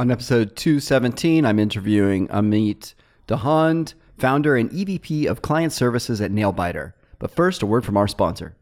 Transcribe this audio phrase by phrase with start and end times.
[0.00, 2.94] On episode 217, I'm interviewing Amit
[3.28, 6.94] Dhand, founder and EVP of Client Services at Nailbiter.
[7.18, 8.56] But first, a word from our sponsor.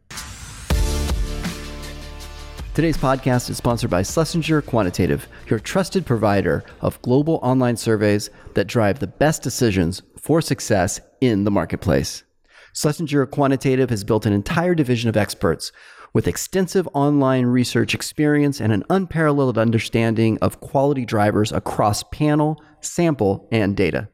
[2.75, 8.67] Today's podcast is sponsored by Schlesinger Quantitative, your trusted provider of global online surveys that
[8.67, 12.25] drive the best decisions for success in the marketplace.
[12.73, 15.71] Schlesinger Quantitative has built an entire division of experts
[16.13, 23.49] with extensive online research experience and an unparalleled understanding of quality drivers across panel, sample,
[23.53, 24.09] and data.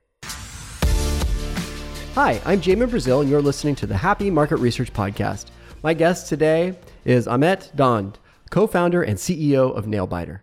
[2.14, 5.46] Hi, I'm Jamin Brazil, and you're listening to the Happy Market Research Podcast.
[5.82, 8.14] My guest today is Amit Dhand,
[8.50, 10.40] co founder and CEO of Nailbiter.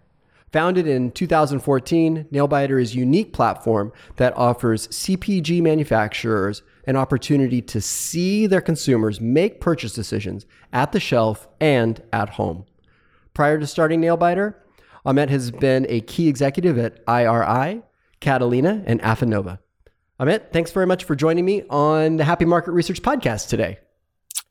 [0.51, 7.81] Founded in 2014, Nailbiter is a unique platform that offers CPG manufacturers an opportunity to
[7.81, 12.65] see their consumers make purchase decisions at the shelf and at home.
[13.33, 14.55] Prior to starting Nailbiter,
[15.05, 17.81] Amit has been a key executive at IRI,
[18.19, 19.59] Catalina, and Affinnova.
[20.19, 23.79] Amit, thanks very much for joining me on the Happy Market Research Podcast today.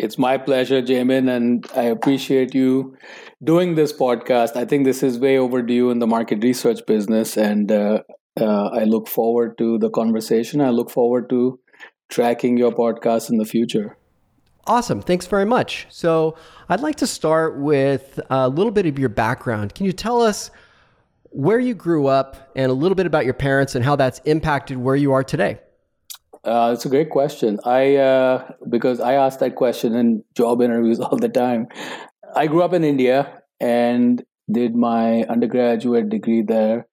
[0.00, 2.96] It's my pleasure, Jamin, and I appreciate you
[3.44, 4.56] doing this podcast.
[4.56, 8.02] I think this is way overdue in the market research business, and uh,
[8.40, 10.60] uh, I look forward to the conversation.
[10.60, 11.60] I look forward to
[12.10, 13.96] tracking your podcast in the future.
[14.66, 15.00] Awesome.
[15.00, 15.86] Thanks very much.
[15.88, 16.36] So,
[16.68, 19.74] I'd like to start with a little bit of your background.
[19.74, 20.50] Can you tell us
[21.30, 24.76] where you grew up and a little bit about your parents and how that's impacted
[24.76, 25.58] where you are today?
[26.44, 27.58] Uh, it's a great question.
[27.64, 31.68] I uh, because I ask that question in job interviews all the time.
[32.34, 36.86] I grew up in India and did my undergraduate degree there.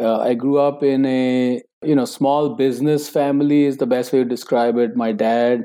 [0.00, 4.20] Uh, I grew up in a you know small business family is the best way
[4.20, 4.96] to describe it.
[4.96, 5.64] My dad,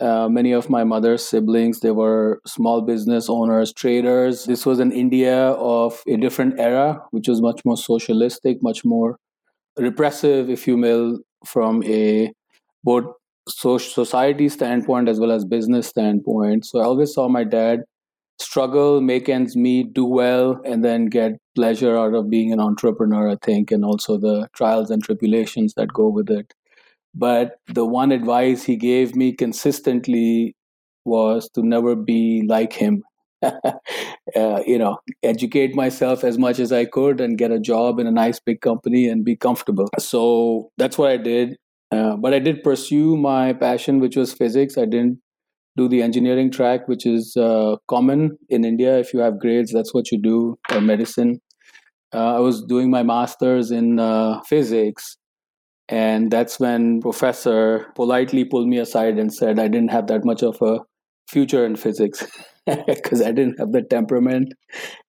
[0.00, 4.44] uh, many of my mother's siblings, they were small business owners, traders.
[4.44, 9.16] This was an India of a different era, which was much more socialistic, much more
[9.78, 12.32] repressive, if you will, from a
[12.84, 13.04] both
[13.46, 16.64] society standpoint as well as business standpoint.
[16.64, 17.80] So I always saw my dad
[18.40, 23.30] struggle, make ends meet, do well, and then get pleasure out of being an entrepreneur,
[23.30, 26.54] I think, and also the trials and tribulations that go with it.
[27.14, 30.56] But the one advice he gave me consistently
[31.04, 33.02] was to never be like him.
[33.42, 38.06] uh, you know, educate myself as much as I could and get a job in
[38.06, 39.88] a nice big company and be comfortable.
[39.98, 41.56] So that's what I did.
[41.90, 44.78] Uh, but I did pursue my passion, which was physics.
[44.78, 45.18] I didn't
[45.76, 48.98] do the engineering track, which is uh, common in India.
[48.98, 51.40] If you have grades, that's what you do, or medicine.
[52.14, 55.16] Uh, I was doing my master's in uh, physics,
[55.88, 60.42] and that's when professor politely pulled me aside and said I didn't have that much
[60.42, 60.80] of a
[61.28, 62.26] future in physics
[62.86, 64.54] because I didn't have the temperament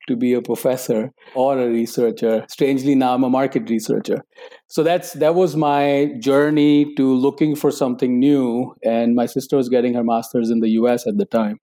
[0.08, 2.46] to be a professor or a researcher.
[2.50, 4.24] Strangely, now I'm a market researcher.
[4.68, 8.74] So that's that was my journey to looking for something new.
[8.84, 11.60] And my sister was getting her master's in the US at the time.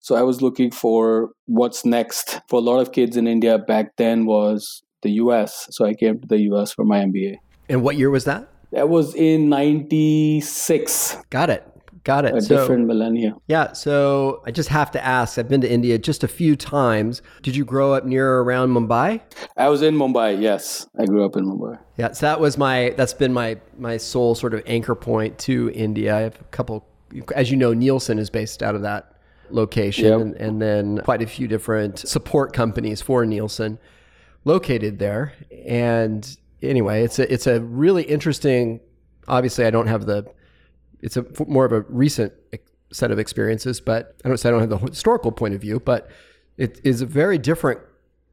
[0.00, 2.40] So I was looking for what's next.
[2.48, 5.68] For a lot of kids in India back then was the US.
[5.70, 7.36] So I came to the US for my MBA.
[7.68, 8.48] And what year was that?
[8.72, 11.16] That was in 96.
[11.30, 11.66] Got it.
[12.04, 12.34] Got it.
[12.34, 13.36] A so, different millennia.
[13.46, 13.72] Yeah.
[13.72, 17.20] So I just have to ask I've been to India just a few times.
[17.42, 19.20] Did you grow up near or around Mumbai?
[19.56, 20.86] I was in Mumbai, yes.
[20.98, 21.78] I grew up in Mumbai.
[21.98, 22.12] Yeah.
[22.12, 26.16] So that was my, that's been my, my sole sort of anchor point to India.
[26.16, 26.86] I have a couple,
[27.34, 29.14] as you know, Nielsen is based out of that
[29.50, 30.20] location yep.
[30.20, 33.78] and, and then quite a few different support companies for Nielsen
[34.44, 35.34] located there.
[35.66, 38.80] And anyway, it's a, it's a really interesting,
[39.28, 40.24] obviously I don't have the,
[41.02, 42.32] it's a more of a recent
[42.92, 45.80] set of experiences, but I don't say I don't have the historical point of view,
[45.80, 46.10] but
[46.56, 47.80] it is a very different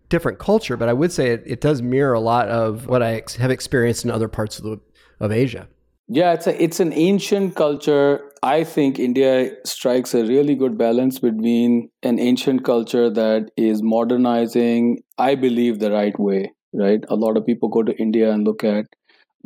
[0.09, 0.77] different culture.
[0.77, 3.51] But I would say it, it does mirror a lot of what I ex- have
[3.51, 4.79] experienced in other parts of the
[5.19, 5.67] of Asia.
[6.09, 8.21] Yeah, it's a it's an ancient culture.
[8.43, 14.99] I think India strikes a really good balance between an ancient culture that is modernizing,
[15.17, 16.53] I believe, the right way.
[16.73, 18.85] Right, a lot of people go to India and look at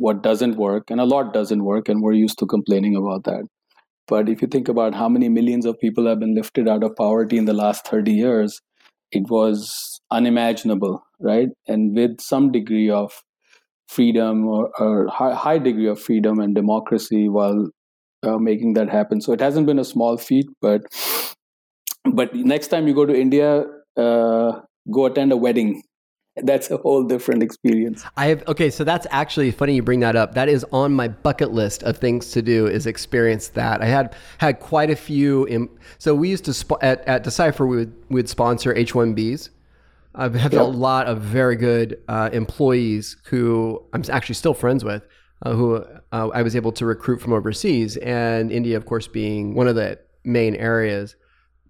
[0.02, 3.44] what doesn't work, and a lot doesn't work, and we're used to complaining about that.
[4.08, 6.96] But if you think about how many millions of people have been lifted out of
[6.96, 8.60] poverty in the last 30 years,
[9.12, 11.48] it was unimaginable, right?
[11.68, 13.12] And with some degree of
[13.88, 17.68] freedom or, or high, high, degree of freedom and democracy while
[18.24, 19.20] uh, making that happen.
[19.20, 20.82] So it hasn't been a small feat, but
[22.12, 23.64] but next time you go to India,
[23.96, 24.52] uh,
[24.90, 25.82] go attend a wedding
[26.44, 28.04] that's a whole different experience.
[28.16, 30.34] I have okay, so that's actually funny you bring that up.
[30.34, 33.82] That is on my bucket list of things to do is experience that.
[33.82, 35.44] I had had quite a few.
[35.44, 35.68] In,
[35.98, 39.50] so we used to sp- at, at Decipher we would we would sponsor H1Bs
[40.14, 40.60] I have yep.
[40.60, 45.06] a lot of very good uh, employees who I'm actually still friends with,
[45.42, 49.54] uh, who uh, I was able to recruit from overseas, and India, of course, being
[49.54, 51.16] one of the main areas.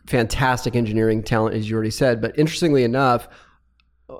[0.08, 2.20] Fantastic engineering talent, as you already said.
[2.20, 3.28] But interestingly enough,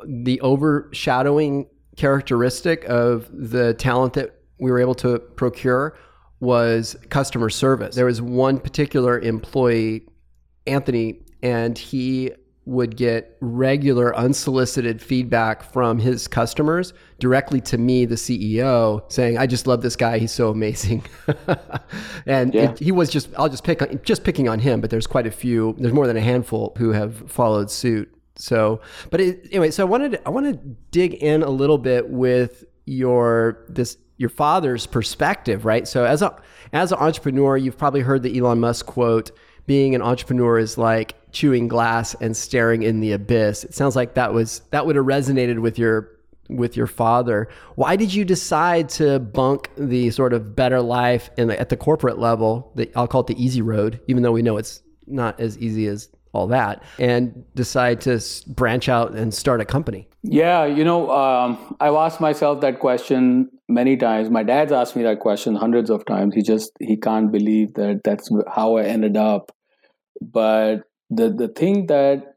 [0.07, 5.97] the overshadowing characteristic of the talent that we were able to procure
[6.41, 7.95] was customer service.
[7.95, 10.09] There was one particular employee,
[10.67, 12.33] Anthony, and he
[12.65, 19.47] would get regular unsolicited feedback from his customers directly to me the CEO saying I
[19.47, 21.05] just love this guy he's so amazing
[22.27, 22.71] and yeah.
[22.71, 25.27] it, he was just I'll just pick on just picking on him but there's quite
[25.27, 28.81] a few there's more than a handful who have followed suit so
[29.11, 30.55] but it, anyway so I wanted I want to
[30.91, 36.37] dig in a little bit with your this your father's perspective right so as a
[36.73, 39.31] as an entrepreneur you've probably heard the Elon Musk quote
[39.67, 43.65] being an entrepreneur is like chewing glass and staring in the abyss.
[43.65, 46.11] It sounds like that was that would have resonated with your
[46.49, 47.49] with your father.
[47.77, 52.19] Why did you decide to bunk the sort of better life the, at the corporate
[52.19, 52.73] level?
[52.75, 55.87] The, I'll call it the easy road, even though we know it's not as easy
[55.87, 60.09] as all that, and decide to branch out and start a company.
[60.23, 64.31] Yeah, you know, um, I've asked myself that question many times.
[64.31, 66.35] My dad's asked me that question hundreds of times.
[66.35, 69.53] He just he can't believe that that's how I ended up.
[70.21, 72.33] But the the thing that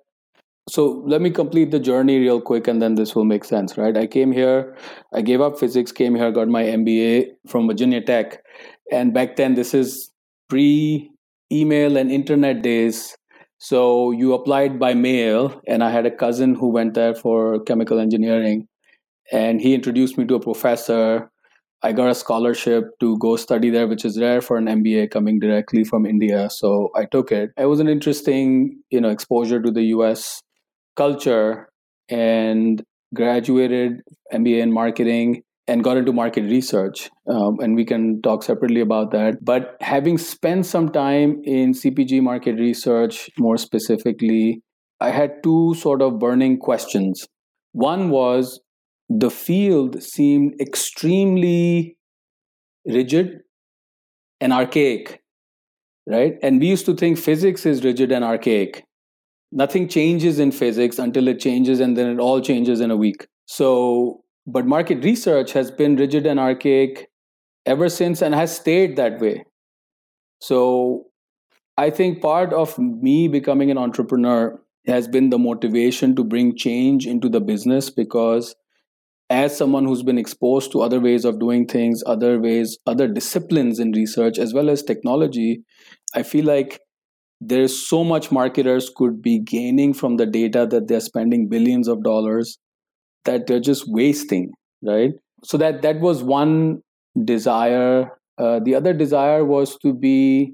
[0.67, 3.95] so let me complete the journey real quick and then this will make sense right
[3.97, 4.75] i came here
[5.13, 8.41] i gave up physics came here got my mba from virginia tech
[8.91, 10.09] and back then this is
[10.49, 11.11] pre
[11.51, 13.15] email and internet days
[13.57, 17.99] so you applied by mail and i had a cousin who went there for chemical
[17.99, 18.67] engineering
[19.31, 21.29] and he introduced me to a professor
[21.85, 25.39] I got a scholarship to go study there, which is rare for an MBA coming
[25.39, 26.49] directly from India.
[26.49, 27.51] So I took it.
[27.57, 30.41] It was an interesting, you know, exposure to the US
[30.95, 31.69] culture
[32.09, 34.01] and graduated
[34.33, 37.09] MBA in marketing and got into market research.
[37.27, 39.43] Um, and we can talk separately about that.
[39.43, 44.61] But having spent some time in CPG market research, more specifically,
[44.99, 47.27] I had two sort of burning questions.
[47.73, 48.59] One was
[49.09, 51.97] the field seemed extremely
[52.85, 53.39] rigid
[54.39, 55.21] and archaic,
[56.07, 56.33] right?
[56.41, 58.83] And we used to think physics is rigid and archaic.
[59.51, 63.27] Nothing changes in physics until it changes, and then it all changes in a week.
[63.45, 67.09] So, but market research has been rigid and archaic
[67.65, 69.45] ever since and has stayed that way.
[70.39, 71.05] So,
[71.77, 77.05] I think part of me becoming an entrepreneur has been the motivation to bring change
[77.05, 78.55] into the business because
[79.29, 83.79] as someone who's been exposed to other ways of doing things, other ways, other disciplines
[83.79, 85.63] in research, as well as technology,
[86.13, 86.79] I feel like
[87.41, 92.03] there's so much marketers could be gaining from the data that they're spending billions of
[92.03, 92.57] dollars
[93.25, 94.51] that they're just wasting,
[94.81, 95.13] right?
[95.43, 96.81] So that that was one
[97.23, 98.11] desire.
[98.37, 100.53] Uh, the other desire was to be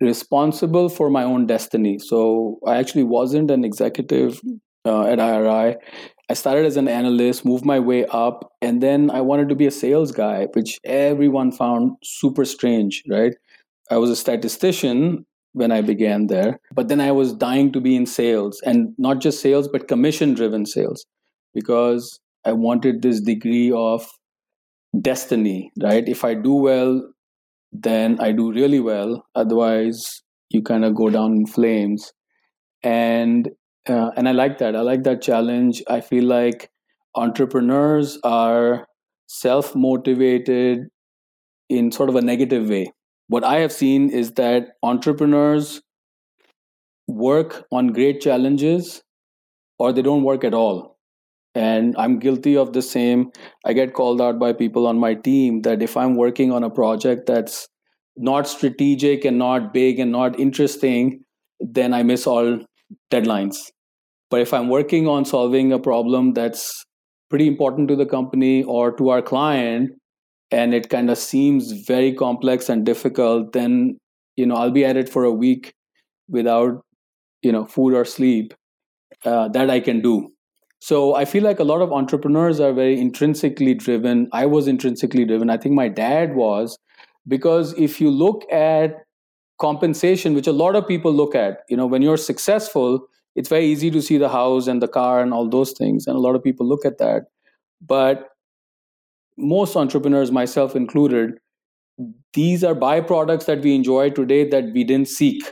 [0.00, 1.98] responsible for my own destiny.
[1.98, 4.40] So I actually wasn't an executive
[4.84, 5.76] uh, at IRI.
[6.28, 9.66] I started as an analyst, moved my way up, and then I wanted to be
[9.66, 13.34] a sales guy, which everyone found super strange, right?
[13.90, 17.94] I was a statistician when I began there, but then I was dying to be
[17.94, 21.04] in sales and not just sales, but commission driven sales
[21.54, 24.06] because I wanted this degree of
[25.00, 26.08] destiny, right?
[26.08, 27.02] If I do well,
[27.72, 29.24] then I do really well.
[29.34, 32.12] Otherwise, you kind of go down in flames.
[32.82, 33.50] And
[33.88, 34.76] uh, and I like that.
[34.76, 35.82] I like that challenge.
[35.88, 36.70] I feel like
[37.14, 38.86] entrepreneurs are
[39.26, 40.88] self motivated
[41.68, 42.92] in sort of a negative way.
[43.28, 45.82] What I have seen is that entrepreneurs
[47.08, 49.02] work on great challenges
[49.78, 50.93] or they don't work at all.
[51.54, 53.30] And I'm guilty of the same.
[53.64, 56.70] I get called out by people on my team that if I'm working on a
[56.70, 57.68] project that's
[58.16, 61.22] not strategic and not big and not interesting,
[61.60, 62.58] then I miss all
[63.12, 63.70] deadlines.
[64.30, 66.84] But if I'm working on solving a problem that's
[67.30, 69.90] pretty important to the company or to our client,
[70.50, 73.96] and it kind of seems very complex and difficult, then
[74.36, 75.72] you know I'll be at it for a week
[76.28, 76.82] without
[77.42, 78.54] you know food or sleep.
[79.24, 80.33] Uh, that I can do.
[80.84, 84.28] So I feel like a lot of entrepreneurs are very intrinsically driven.
[84.32, 85.48] I was intrinsically driven.
[85.48, 86.78] I think my dad was
[87.26, 88.96] because if you look at
[89.58, 93.64] compensation, which a lot of people look at, you know, when you're successful, it's very
[93.64, 96.34] easy to see the house and the car and all those things and a lot
[96.34, 97.22] of people look at that
[97.80, 98.28] but
[99.36, 101.32] most entrepreneurs myself included
[102.32, 105.42] these are byproducts that we enjoy today that we didn't seek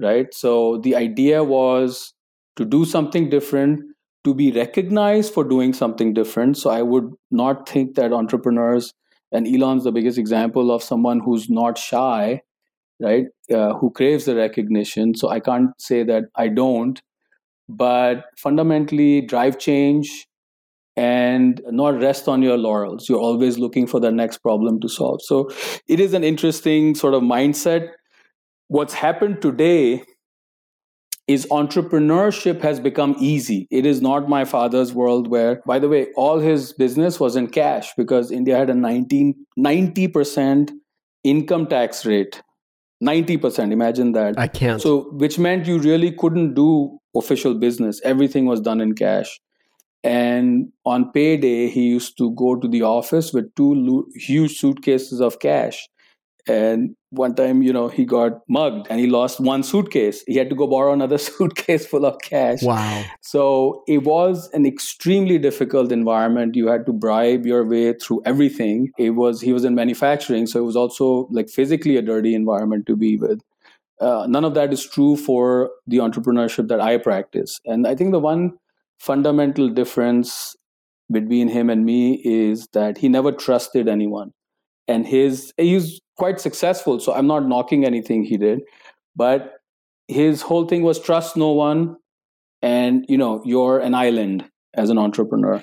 [0.00, 2.14] right so the idea was
[2.56, 3.80] to do something different,
[4.24, 6.56] to be recognized for doing something different.
[6.56, 8.92] So I would not think that entrepreneurs,
[9.32, 12.40] and Elon's the biggest example of someone who's not shy,
[13.00, 13.26] right?
[13.52, 15.14] Uh, who craves the recognition.
[15.14, 17.00] So I can't say that I don't,
[17.68, 20.26] but fundamentally, drive change
[20.96, 23.08] and not rest on your laurels.
[23.08, 25.20] You're always looking for the next problem to solve.
[25.22, 25.50] So
[25.88, 27.88] it is an interesting sort of mindset.
[28.68, 30.04] What's happened today
[31.26, 33.66] is entrepreneurship has become easy.
[33.70, 37.48] It is not my father's world where, by the way, all his business was in
[37.48, 40.70] cash because India had a 19, 90%
[41.22, 42.42] income tax rate.
[43.02, 44.38] 90%, imagine that.
[44.38, 44.80] I can't.
[44.80, 48.00] So, which meant you really couldn't do official business.
[48.04, 49.40] Everything was done in cash.
[50.02, 55.38] And on payday, he used to go to the office with two huge suitcases of
[55.38, 55.88] cash.
[56.46, 60.22] And one time, you know, he got mugged and he lost one suitcase.
[60.26, 62.62] He had to go borrow another suitcase full of cash.
[62.62, 63.04] Wow.
[63.22, 66.54] So it was an extremely difficult environment.
[66.54, 68.90] You had to bribe your way through everything.
[68.98, 70.46] It was, he was in manufacturing.
[70.46, 73.40] So it was also like physically a dirty environment to be with.
[74.00, 77.60] Uh, none of that is true for the entrepreneurship that I practice.
[77.64, 78.58] And I think the one
[78.98, 80.56] fundamental difference
[81.10, 84.32] between him and me is that he never trusted anyone
[84.88, 88.60] and his he's quite successful so i'm not knocking anything he did
[89.16, 89.54] but
[90.08, 91.96] his whole thing was trust no one
[92.62, 95.62] and you know you're an island as an entrepreneur.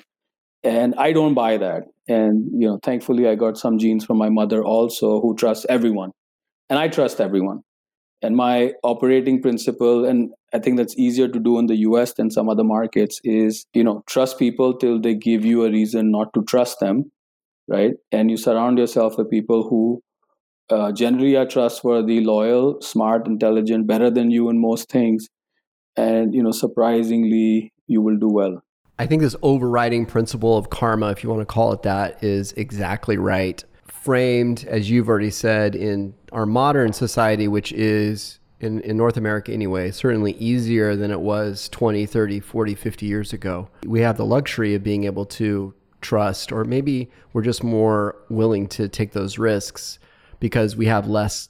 [0.64, 1.84] And i don't buy that.
[2.08, 6.12] And you know thankfully i got some genes from my mother also who trusts everyone.
[6.70, 7.60] And i trust everyone.
[8.24, 12.30] And my operating principle, and I think that's easier to do in the US than
[12.30, 16.32] some other markets, is you know, trust people till they give you a reason not
[16.34, 17.10] to trust them,
[17.72, 17.94] right?
[18.12, 20.02] And you surround yourself with people who
[20.70, 25.28] uh, generally are trustworthy, loyal, smart, intelligent, better than you in most things.
[25.96, 28.62] And you know, surprisingly, you will do well.
[28.98, 32.52] I think this overriding principle of karma, if you want to call it that, is
[32.52, 33.62] exactly right
[34.02, 39.52] framed, as you've already said, in our modern society, which is in, in North America
[39.52, 43.68] anyway, certainly easier than it was 20, 30, 40, 50 years ago.
[43.86, 48.66] We have the luxury of being able to trust, or maybe we're just more willing
[48.68, 49.98] to take those risks
[50.40, 51.48] because we have less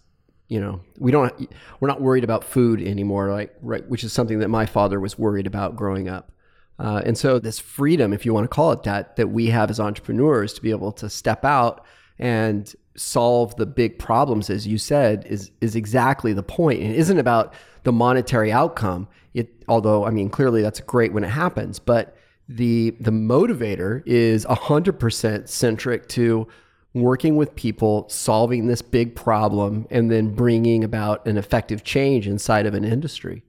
[0.48, 4.40] you know we don't we're not worried about food anymore like right which is something
[4.40, 6.30] that my father was worried about growing up
[6.78, 9.70] uh, and so this freedom if you want to call it that that we have
[9.70, 11.86] as entrepreneurs to be able to step out
[12.18, 16.80] and solve the big problems, as you said, is is exactly the point.
[16.82, 17.54] It isn't about
[17.84, 19.08] the monetary outcome.
[19.34, 22.16] It, although I mean, clearly that's great when it happens, but
[22.48, 26.48] the the motivator is hundred percent centric to
[26.94, 32.66] working with people, solving this big problem, and then bringing about an effective change inside
[32.66, 33.42] of an industry.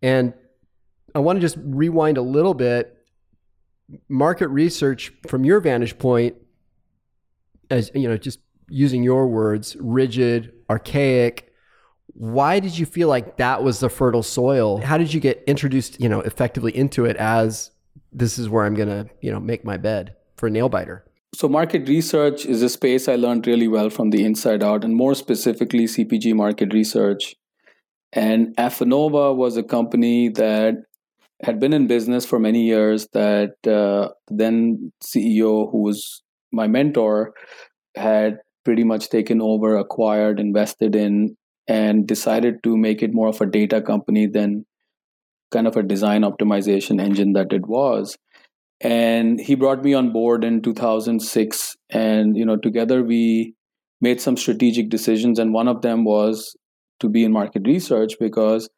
[0.00, 0.32] And
[1.14, 2.92] I want to just rewind a little bit.
[4.08, 6.34] Market research, from your vantage point,
[7.70, 11.52] as you know, just using your words, rigid, archaic.
[12.14, 14.78] Why did you feel like that was the fertile soil?
[14.78, 17.70] How did you get introduced, you know, effectively into it as
[18.16, 21.04] this is where I'm going to, you know, make my bed for a nail biter?
[21.34, 24.96] So, market research is a space I learned really well from the inside out, and
[24.96, 27.34] more specifically, CPG market research.
[28.12, 30.76] And Affinnova was a company that
[31.42, 33.06] had been in business for many years.
[33.12, 37.34] That uh, then CEO, who was my mentor
[37.96, 41.36] had pretty much taken over, acquired, invested in,
[41.68, 44.64] and decided to make it more of a data company than
[45.56, 48.16] kind of a design optimization engine that it was.
[48.82, 53.54] And he brought me on board in 2006, and you know, together we
[54.02, 56.54] made some strategic decisions, and one of them was
[57.00, 58.68] to be in market research because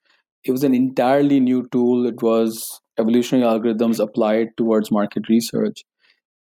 [0.44, 2.06] it was an entirely new tool.
[2.06, 5.82] It was evolutionary algorithms applied towards market research.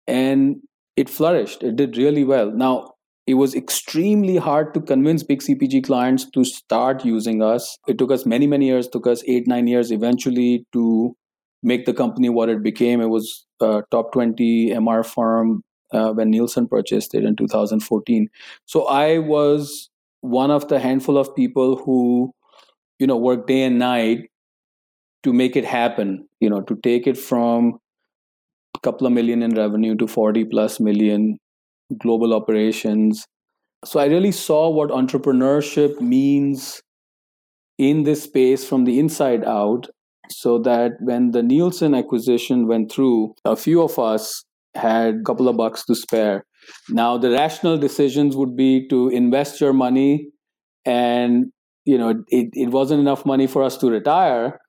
[0.08, 0.58] And
[0.96, 1.64] it flourished.
[1.64, 2.52] It did really well.
[2.52, 2.94] Now,
[3.28, 7.78] it was extremely hard to convince big CPG clients to start using us.
[7.86, 11.14] It took us many, many years, took us eight, nine years eventually to
[11.62, 13.02] make the company what it became.
[13.02, 18.30] It was a top 20 MR firm uh, when Nielsen purchased it in 2014.
[18.66, 19.90] So I was
[20.22, 22.32] one of the handful of people who,
[22.98, 24.30] you know, worked day and night
[25.24, 27.80] to make it happen, you know, to take it from
[28.74, 31.38] a couple of million in revenue to 40 plus million
[32.00, 33.26] global operations.
[33.86, 36.82] So I really saw what entrepreneurship means
[37.78, 39.88] in this space from the inside out.
[40.30, 44.44] So that when the Nielsen acquisition went through, a few of us
[44.76, 46.44] had a couple of bucks to spare.
[46.90, 50.28] Now, the rational decisions would be to invest your money,
[50.86, 51.46] and
[51.86, 54.60] you know, it, it wasn't enough money for us to retire,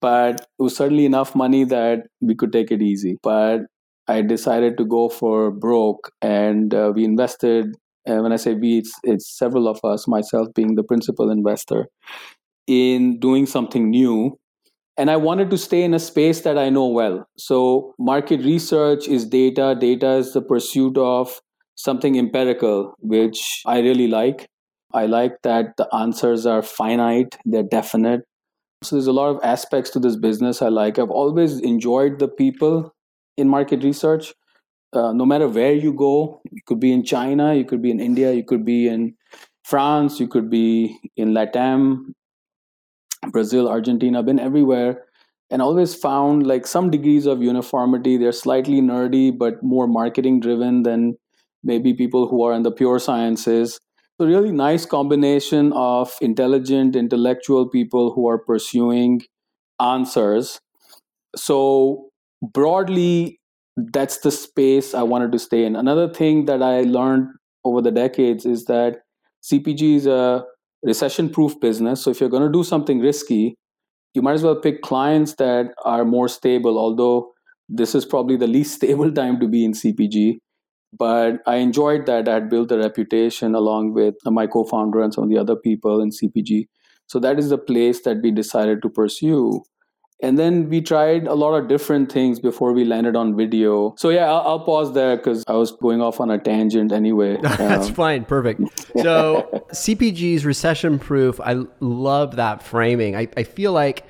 [0.00, 3.16] but it was certainly enough money that we could take it easy.
[3.22, 3.60] But
[4.08, 7.74] I decided to go for broke, and uh, we invested.
[8.04, 11.88] And when I say we, it's, it's several of us, myself being the principal investor,
[12.66, 14.38] in doing something new.
[14.96, 17.26] And I wanted to stay in a space that I know well.
[17.36, 21.40] So, market research is data, data is the pursuit of
[21.74, 24.48] something empirical, which I really like.
[24.94, 28.22] I like that the answers are finite, they're definite.
[28.82, 30.98] So there's a lot of aspects to this business I like.
[30.98, 32.94] I've always enjoyed the people
[33.36, 34.34] in market research.
[34.92, 38.00] Uh, no matter where you go, you could be in China, you could be in
[38.00, 39.14] India, you could be in
[39.64, 42.12] France, you could be in Latam,
[43.30, 45.04] Brazil, Argentina, been everywhere
[45.50, 48.16] and always found like some degrees of uniformity.
[48.16, 51.16] They're slightly nerdy, but more marketing driven than
[51.62, 53.80] maybe people who are in the pure sciences.
[54.18, 59.22] So, really nice combination of intelligent, intellectual people who are pursuing
[59.80, 60.60] answers.
[61.36, 62.05] So,
[62.42, 63.40] broadly,
[63.76, 65.76] that's the space I wanted to stay in.
[65.76, 67.28] Another thing that I learned
[67.64, 69.00] over the decades is that
[69.42, 70.44] CPG is a
[70.82, 72.02] recession proof business.
[72.02, 73.56] So, if you're going to do something risky,
[74.14, 77.32] you might as well pick clients that are more stable, although
[77.68, 80.38] this is probably the least stable time to be in CPG
[80.98, 82.28] but I enjoyed that.
[82.28, 85.56] I had built a reputation along with my co founder and some of the other
[85.56, 86.68] people in CPG.
[87.06, 89.62] So that is the place that we decided to pursue.
[90.20, 93.94] And then we tried a lot of different things before we landed on video.
[93.98, 97.36] So yeah, I'll, I'll pause there because I was going off on a tangent anyway.
[97.42, 98.62] That's um, fine, perfect.
[99.02, 101.38] So CPG's recession proof.
[101.40, 103.14] I love that framing.
[103.14, 104.06] I, I feel like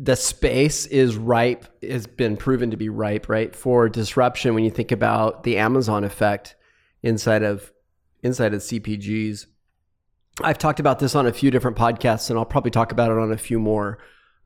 [0.00, 4.70] the space is ripe has been proven to be ripe right for disruption when you
[4.70, 6.56] think about the amazon effect
[7.02, 7.72] inside of
[8.22, 9.46] inside of cpgs
[10.42, 13.18] i've talked about this on a few different podcasts and i'll probably talk about it
[13.18, 13.98] on a few more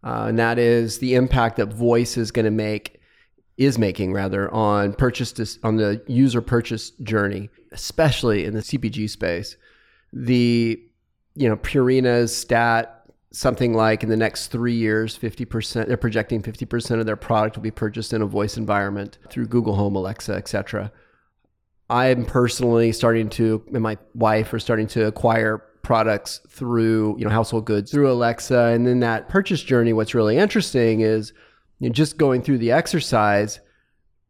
[0.05, 3.00] uh, and that is the impact that voice is going to make
[3.57, 9.11] is making rather on purchase dis- on the user purchase journey especially in the cpg
[9.11, 9.57] space
[10.12, 10.81] the
[11.35, 12.99] you know purina's stat
[13.31, 17.62] something like in the next three years, 50%, they're projecting 50% of their product will
[17.62, 20.90] be purchased in a voice environment through Google Home, Alexa, etc.
[21.90, 27.31] I'm personally starting to, and my wife are starting to acquire products through, you know,
[27.31, 28.59] household goods through Alexa.
[28.59, 31.33] And then that purchase journey, what's really interesting is
[31.79, 33.59] you know, just going through the exercise,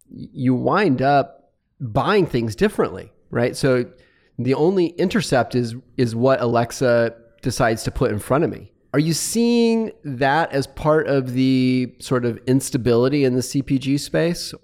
[0.08, 3.56] you wind up buying things differently, right?
[3.56, 3.90] So
[4.38, 9.00] the only intercept is is what Alexa decides to put in front of me are
[9.00, 14.54] you seeing that as part of the sort of instability in the CPG space,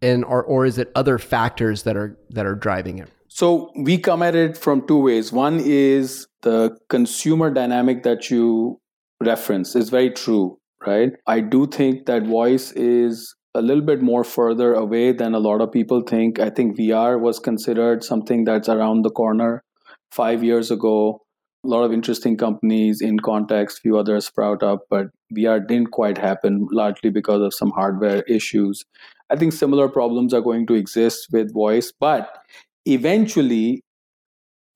[0.00, 3.08] and or, or is it other factors that are that are driving it?
[3.34, 5.32] So we come at it from two ways.
[5.32, 8.78] One is the consumer dynamic that you
[9.22, 11.12] reference is very true, right?
[11.26, 15.62] I do think that voice is a little bit more further away than a lot
[15.62, 16.40] of people think.
[16.40, 19.64] I think VR was considered something that's around the corner
[20.10, 21.22] five years ago
[21.64, 26.66] a lot of interesting companies inContext, few others sprout up, but VR didn't quite happen
[26.72, 28.84] largely because of some hardware issues.
[29.30, 32.36] I think similar problems are going to exist with voice, but
[32.86, 33.82] eventually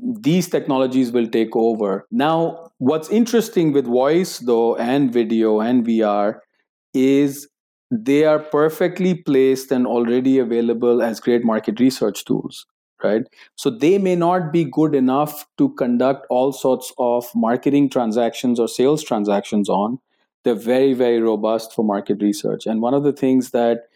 [0.01, 2.07] these technologies will take over.
[2.11, 6.41] Now, what's interesting with voice though and video and VR
[6.93, 7.49] is
[7.91, 12.67] they are perfectly placed and already available as great market research tools
[13.03, 13.27] right?
[13.57, 18.69] So they may not be good enough to conduct all sorts of marketing transactions or
[18.69, 19.99] sales transactions on.
[20.45, 22.67] They're very, very robust for market research.
[22.67, 23.89] And one of the things that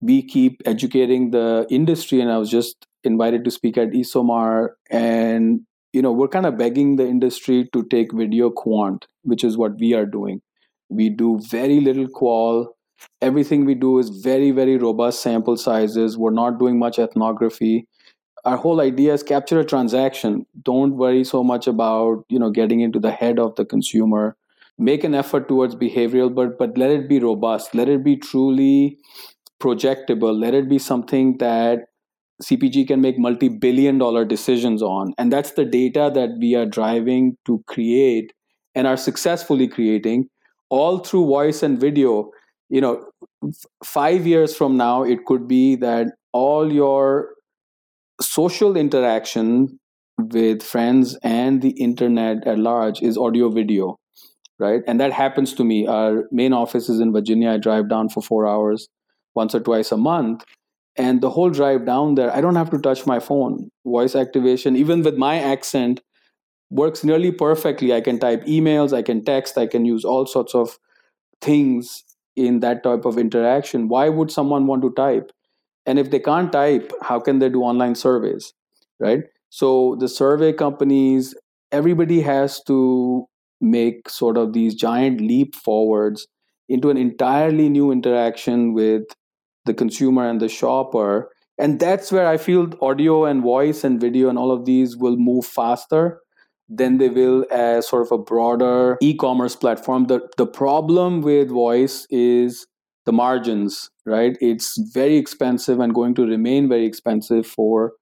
[0.00, 5.60] we keep educating the industry, and I was just invited to speak at ESOMAR, and
[5.92, 9.78] you know, we're kind of begging the industry to take video quant, which is what
[9.78, 10.42] we are doing.
[10.90, 12.76] We do very little qual.
[13.22, 16.18] Everything we do is very, very robust sample sizes.
[16.18, 17.86] We're not doing much ethnography
[18.46, 22.80] our whole idea is capture a transaction don't worry so much about you know getting
[22.80, 24.36] into the head of the consumer
[24.78, 28.98] make an effort towards behavioral but but let it be robust let it be truly
[29.60, 31.86] projectable let it be something that
[32.42, 37.36] cpg can make multi-billion dollar decisions on and that's the data that we are driving
[37.46, 38.32] to create
[38.74, 40.28] and are successfully creating
[40.68, 42.30] all through voice and video.
[42.68, 43.06] You know
[43.44, 47.34] f- 5 years from now it could be that all your
[48.20, 49.78] social interaction
[50.18, 53.96] with friends and the internet at large is audio video
[54.58, 54.80] right?
[54.86, 55.86] And that happens to me.
[55.86, 57.50] Our main office is in virginia.
[57.50, 58.88] I drive down for four hours
[59.34, 60.44] once or twice a month
[60.98, 64.76] and the whole drive down there i don't have to touch my phone voice activation
[64.76, 66.00] even with my accent
[66.70, 70.54] works nearly perfectly i can type emails i can text i can use all sorts
[70.54, 70.78] of
[71.40, 72.04] things
[72.36, 75.32] in that type of interaction, why would someone want to type?
[75.86, 78.52] And if they can't type, how can they do online surveys,
[79.00, 79.24] right?
[79.48, 81.34] So the survey companies,
[81.72, 83.26] everybody has to
[83.60, 86.26] make sort of these giant leap forwards
[86.68, 89.04] into an entirely new interaction with
[89.66, 91.30] the consumer and the shopper.
[91.58, 95.16] And that's where I feel audio and voice and video and all of these will
[95.16, 96.20] move faster
[96.68, 100.06] than they will as sort of a broader e-commerce platform.
[100.06, 102.66] The the problem with voice is
[103.04, 104.36] the margins, right?
[104.40, 107.92] It's very expensive and going to remain very expensive for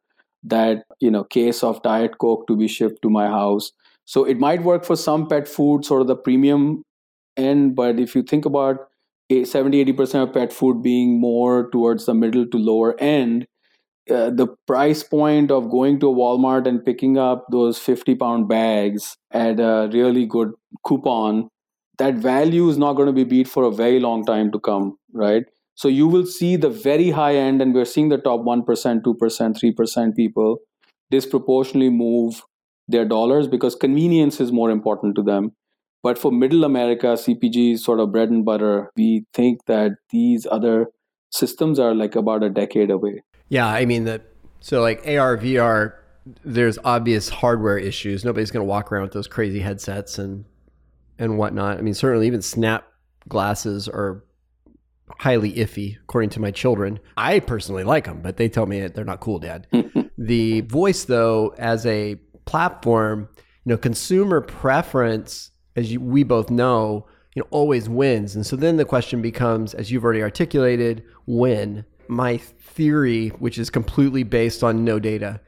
[0.42, 3.70] that, you know, case of diet coke to be shipped to my house.
[4.06, 6.82] So it might work for some pet food, sort of the premium
[7.36, 8.88] end, but if you think about
[9.30, 13.46] 70 80% of pet food being more towards the middle to lower end,
[14.10, 18.48] uh, the price point of going to a Walmart and picking up those 50 pound
[18.48, 20.52] bags at a really good
[20.86, 21.48] coupon,
[21.98, 24.96] that value is not going to be beat for a very long time to come,
[25.12, 25.44] right?
[25.74, 29.04] So you will see the very high end, and we're seeing the top 1%, 2%,
[29.04, 30.58] 3% people
[31.10, 32.42] disproportionately move
[32.88, 35.52] their dollars because convenience is more important to them.
[36.04, 38.90] But for middle America, CPG is sort of bread and butter.
[38.94, 40.88] We think that these other
[41.30, 43.22] systems are like about a decade away.
[43.48, 44.26] Yeah, I mean that.
[44.60, 45.94] So like AR, VR,
[46.44, 48.22] there's obvious hardware issues.
[48.22, 50.44] Nobody's going to walk around with those crazy headsets and
[51.18, 51.78] and whatnot.
[51.78, 52.86] I mean, certainly even Snap
[53.26, 54.24] glasses are
[55.20, 57.00] highly iffy, according to my children.
[57.16, 59.66] I personally like them, but they tell me they're not cool, Dad.
[60.18, 63.30] the voice, though, as a platform,
[63.64, 68.34] you know, consumer preference, as you, we both know, you know, always wins.
[68.36, 73.70] And so then the question becomes, as you've already articulated, when my theory, which is
[73.70, 75.40] completely based on no data,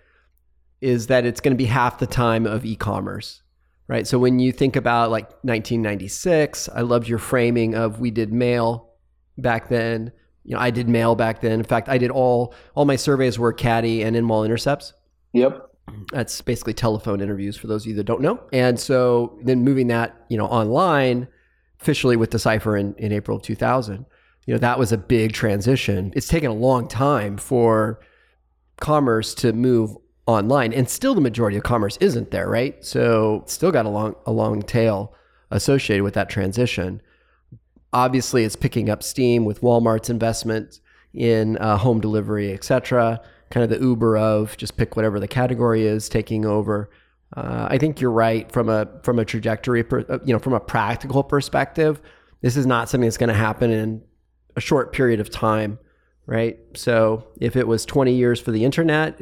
[0.80, 3.42] is that it's going to be half the time of e-commerce,
[3.88, 4.06] right?
[4.06, 8.90] So when you think about like 1996, I loved your framing of we did mail
[9.38, 10.12] back then.
[10.44, 11.52] You know, I did mail back then.
[11.52, 14.92] In fact, I did all all my surveys were CATI and in mall intercepts.
[15.32, 15.75] Yep.
[16.12, 18.40] That's basically telephone interviews for those of you that don't know.
[18.52, 21.28] And so then moving that, you know, online
[21.80, 24.06] officially with Decipher in, in April of 2000
[24.46, 26.12] you know that was a big transition.
[26.14, 28.00] It's taken a long time for
[28.80, 29.96] commerce to move
[30.26, 32.82] online and still the majority of commerce isn't there right?
[32.84, 35.14] So still got a long a long tail
[35.50, 37.02] associated with that transition.
[37.92, 40.80] Obviously it's picking up steam with walmart's investment
[41.12, 43.20] in uh, home delivery etc
[43.50, 46.90] kind of the uber of just pick whatever the category is taking over
[47.36, 50.52] uh, i think you're right from a from a trajectory per, uh, you know from
[50.52, 52.00] a practical perspective
[52.40, 54.02] this is not something that's going to happen in
[54.56, 55.78] a short period of time,
[56.26, 56.58] right?
[56.74, 59.20] So if it was 20 years for the internet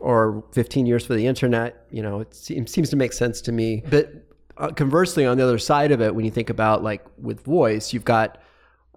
[0.00, 3.82] or 15 years for the internet, you know, it seems, to make sense to me.
[3.88, 4.12] But
[4.56, 7.92] uh, conversely, on the other side of it, when you think about like with voice,
[7.92, 8.38] you've got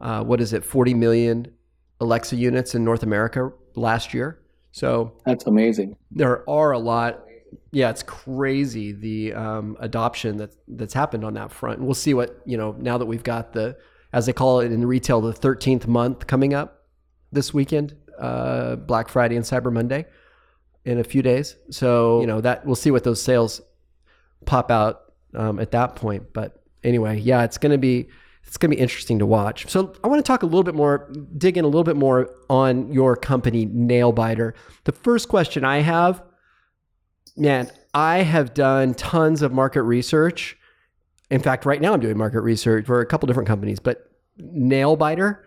[0.01, 1.47] uh, what is it, 40 million
[1.99, 4.39] Alexa units in North America last year.
[4.73, 5.95] So that's amazing.
[6.11, 7.23] There are a lot.
[7.71, 11.77] Yeah, it's crazy the um, adoption that that's happened on that front.
[11.77, 13.77] And we'll see what you know now that we've got the
[14.11, 16.83] as they call it in retail, the 13th month coming up
[17.31, 20.05] this weekend, uh, Black Friday and Cyber Monday
[20.85, 21.55] in a few days.
[21.71, 23.59] So, you know, that we'll see what those sales
[24.45, 26.31] pop out um, at that point.
[26.31, 28.09] But anyway, yeah, it's going to be
[28.45, 29.69] it's going to be interesting to watch.
[29.69, 32.29] So I want to talk a little bit more, dig in a little bit more
[32.49, 34.53] on your company, Nailbiter.
[34.83, 36.21] The first question I have,
[37.35, 40.57] man, I have done tons of market research
[41.33, 44.07] in fact, right now I'm doing market research for a couple different companies, but
[44.39, 45.39] Nailbiter,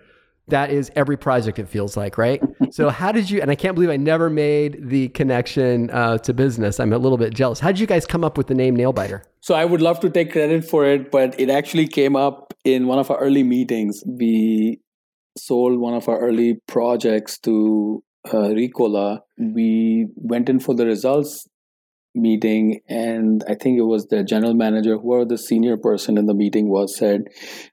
[0.48, 2.42] that is every project it feels like, right?
[2.70, 3.40] so how did you?
[3.40, 6.78] And I can't believe I never made the connection uh, to business.
[6.80, 7.61] I'm a little bit jealous.
[7.61, 9.22] How did you guys come up with the name Nailbiter?
[9.40, 12.87] So I would love to take credit for it, but it actually came up in
[12.87, 14.02] one of our early meetings.
[14.06, 14.80] We
[15.37, 19.20] sold one of our early projects to uh, Ricola.
[19.38, 21.46] We went in for the results
[22.16, 26.35] meeting and i think it was the general manager whoever the senior person in the
[26.35, 27.29] meeting was said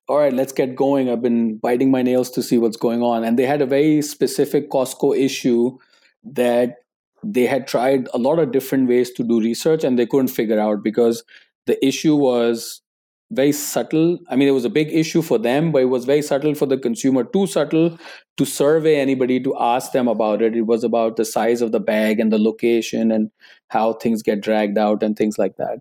[0.07, 1.09] all right let's get going.
[1.09, 3.23] I've been biting my nails to see what's going on.
[3.23, 5.77] And they had a very specific costco issue
[6.23, 6.77] that
[7.23, 10.59] they had tried a lot of different ways to do research and they couldn't figure
[10.59, 11.23] out because
[11.65, 12.81] the issue was
[13.31, 14.19] very subtle.
[14.29, 16.65] I mean, it was a big issue for them, but it was very subtle for
[16.65, 17.97] the consumer, too subtle
[18.37, 20.55] to survey anybody to ask them about it.
[20.55, 23.31] It was about the size of the bag and the location and
[23.69, 25.79] how things get dragged out and things like that.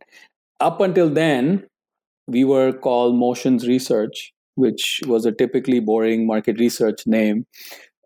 [0.60, 1.66] Up until then,
[2.26, 7.46] we were called Motions Research, which was a typically boring market research name.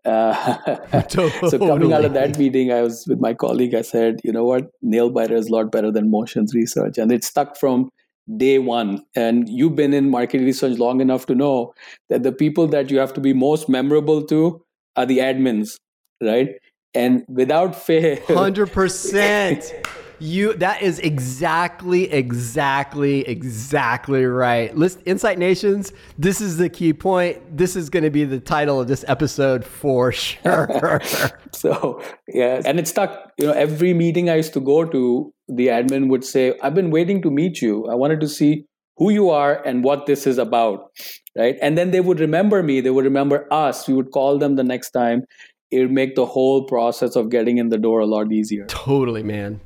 [0.03, 0.55] Uh,
[1.09, 1.49] totally.
[1.49, 3.75] so coming out of that meeting, I was with my colleague.
[3.75, 7.23] I said, you know what, Nailbiter is a lot better than Motions Research, and it
[7.23, 7.89] stuck from
[8.35, 9.05] day one.
[9.15, 11.73] And you've been in market research long enough to know
[12.09, 14.61] that the people that you have to be most memorable to
[14.95, 15.77] are the admins,
[16.21, 16.55] right?
[16.93, 19.85] And without fail, 100%.
[20.19, 24.75] You that is exactly, exactly, exactly right.
[24.75, 27.55] List Insight Nations, this is the key point.
[27.55, 31.01] This is going to be the title of this episode for sure.
[31.53, 33.31] so yeah, and it stuck.
[33.37, 36.91] You know, every meeting I used to go to, the admin would say, I've been
[36.91, 37.87] waiting to meet you.
[37.87, 38.65] I wanted to see
[38.97, 40.91] who you are and what this is about.
[41.37, 41.55] Right.
[41.61, 43.87] And then they would remember me, they would remember us.
[43.87, 45.23] We would call them the next time.
[45.69, 48.65] It would make the whole process of getting in the door a lot easier.
[48.65, 49.59] Totally, man.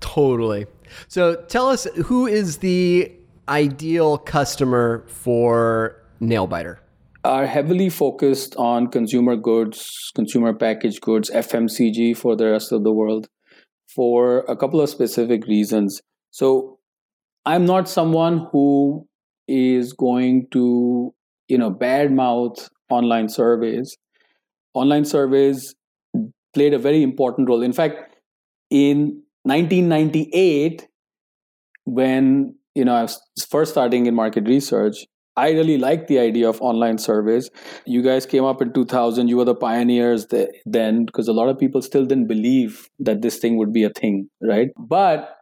[0.00, 0.66] Totally.
[1.08, 3.12] So tell us who is the
[3.48, 6.78] ideal customer for Nailbiter?
[7.24, 12.92] Are heavily focused on consumer goods, consumer packaged goods, FMCG for the rest of the
[12.92, 13.28] world
[13.96, 16.00] for a couple of specific reasons.
[16.30, 16.78] So
[17.46, 19.08] I'm not someone who
[19.48, 21.14] is going to,
[21.48, 23.96] you know, badmouth online surveys.
[24.74, 25.74] Online surveys
[26.54, 27.62] played a very important role.
[27.62, 28.16] In fact,
[28.70, 30.86] in 1998,
[31.84, 36.48] when you know I was first starting in market research, I really like the idea
[36.48, 37.50] of online surveys.
[37.84, 39.28] You guys came up in 2000.
[39.28, 40.26] You were the pioneers
[40.64, 43.90] then because a lot of people still didn't believe that this thing would be a
[43.90, 44.68] thing, right?
[44.78, 45.36] But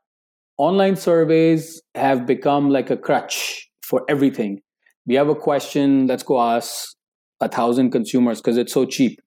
[0.58, 4.60] online surveys have become like a crutch for everything.
[5.06, 6.96] We have a question, let's go ask
[7.40, 9.20] a thousand consumers because it's so cheap,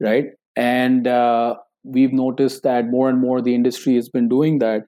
[0.00, 0.26] right?
[0.56, 4.82] And uh, we've noticed that more and more the industry has been doing that.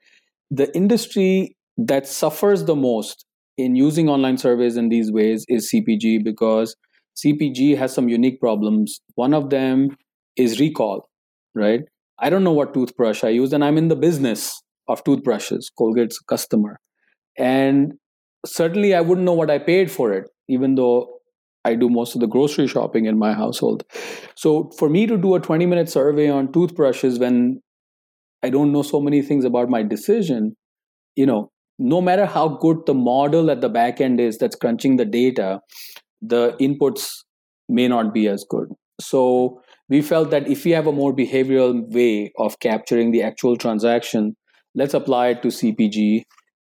[0.50, 3.23] The industry that suffers the most
[3.56, 6.76] in using online surveys in these ways is CPG because
[7.16, 9.00] CPG has some unique problems.
[9.14, 9.96] One of them
[10.36, 11.08] is recall,
[11.54, 11.82] right?
[12.18, 15.70] I don't know what toothbrush I use, and I'm in the business of toothbrushes.
[15.78, 16.80] Colgate's a customer.
[17.36, 17.94] And
[18.46, 21.08] certainly I wouldn't know what I paid for it, even though
[21.64, 23.84] I do most of the grocery shopping in my household.
[24.36, 27.60] So for me to do a 20 minute survey on toothbrushes when
[28.42, 30.56] I don't know so many things about my decision,
[31.16, 34.96] you know, no matter how good the model at the back end is that's crunching
[34.96, 35.60] the data,
[36.22, 37.10] the inputs
[37.68, 38.68] may not be as good.
[39.00, 43.56] So we felt that if we have a more behavioral way of capturing the actual
[43.56, 44.36] transaction,
[44.74, 46.22] let's apply it to CPG.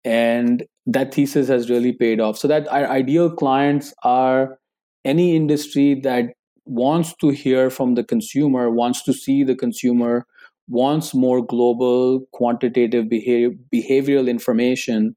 [0.05, 2.39] And that thesis has really paid off.
[2.39, 4.59] So that our ideal clients are
[5.05, 6.33] any industry that
[6.65, 10.27] wants to hear from the consumer, wants to see the consumer,
[10.73, 15.15] wants more global quantitative behavior, behavioral information,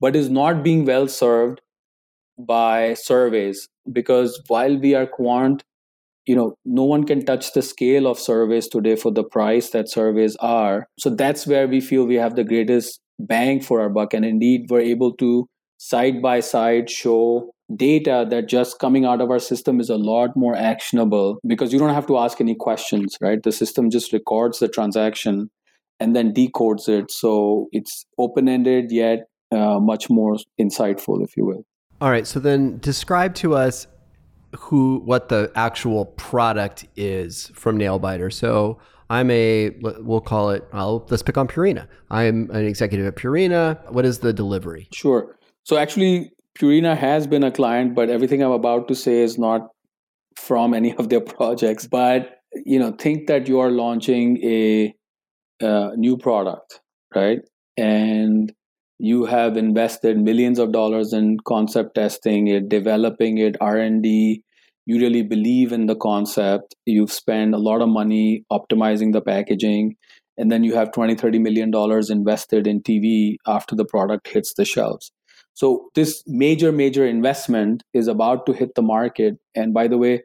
[0.00, 1.60] but is not being well served
[2.38, 3.68] by surveys.
[3.92, 5.64] Because while we are quant,
[6.26, 9.88] you know, no one can touch the scale of surveys today for the price that
[9.88, 10.86] surveys are.
[10.98, 14.12] So that's where we feel we have the greatest bang for our buck.
[14.14, 19.30] And indeed, we're able to side by side show data that just coming out of
[19.30, 23.16] our system is a lot more actionable because you don't have to ask any questions,
[23.20, 23.42] right?
[23.42, 25.50] The system just records the transaction
[26.00, 27.10] and then decodes it.
[27.10, 31.64] So it's open ended yet uh, much more insightful, if you will.
[32.00, 32.26] All right.
[32.26, 33.86] So then describe to us
[34.56, 38.32] who what the actual product is from Nailbiter.
[38.32, 38.78] So
[39.10, 40.66] I'm a we'll call it.
[40.72, 41.86] I'll, let's pick on Purina.
[42.10, 43.90] I'm an executive at Purina.
[43.90, 44.88] What is the delivery?
[44.92, 45.37] Sure.
[45.68, 49.68] So actually, Purina has been a client, but everything I'm about to say is not
[50.34, 51.86] from any of their projects.
[51.86, 54.94] But you know, think that you are launching a,
[55.96, 56.80] new product,
[57.14, 57.40] right?
[57.76, 58.52] And
[58.98, 64.42] you have invested millions of dollars in concept testing it, developing it, R and D.
[64.86, 66.76] You really believe in the concept.
[66.86, 69.96] You've spent a lot of money optimizing the packaging,
[70.38, 74.54] and then you have 20, 30 million dollars invested in TV after the product hits
[74.54, 75.10] the shelves
[75.58, 79.38] so this major, major investment is about to hit the market.
[79.56, 80.22] And by the way,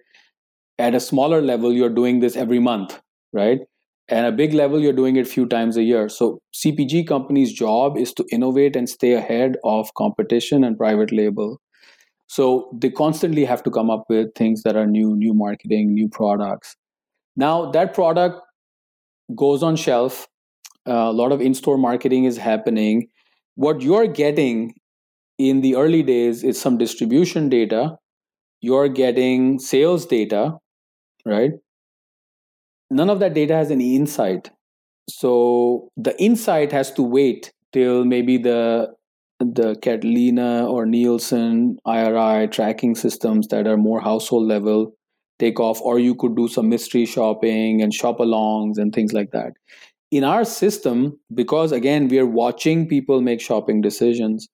[0.78, 3.02] at a smaller level, you're doing this every month,
[3.34, 3.62] right?
[4.08, 6.08] And a big level, you're doing it a few times a year.
[6.08, 11.60] So CPG companies' job is to innovate and stay ahead of competition and private label.
[12.28, 16.10] So they constantly have to come up with things that are new, new marketing, new
[16.10, 16.76] products.
[17.36, 18.40] Now that product
[19.36, 20.28] goes on shelf.
[20.88, 23.08] Uh, a lot of in-store marketing is happening.
[23.56, 24.76] What you're getting
[25.50, 27.98] in the early days it's some distribution data.
[28.62, 30.58] You're getting sales data
[31.26, 31.52] right?
[32.90, 34.52] None of that data has any insight.
[35.10, 38.94] So the insight has to wait till maybe the
[39.40, 44.94] the Catalina or Nielsen IRI tracking systems that are more household level
[45.40, 49.32] take off, or you could do some mystery shopping and shop alongs and things like
[49.32, 49.54] that.
[50.12, 54.48] In our system, because again, we are watching people make shopping decisions,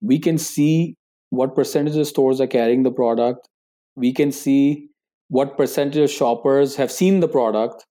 [0.00, 0.96] we can see
[1.30, 3.48] what percentage of stores are carrying the product.
[3.96, 4.88] We can see
[5.28, 7.86] what percentage of shoppers have seen the product,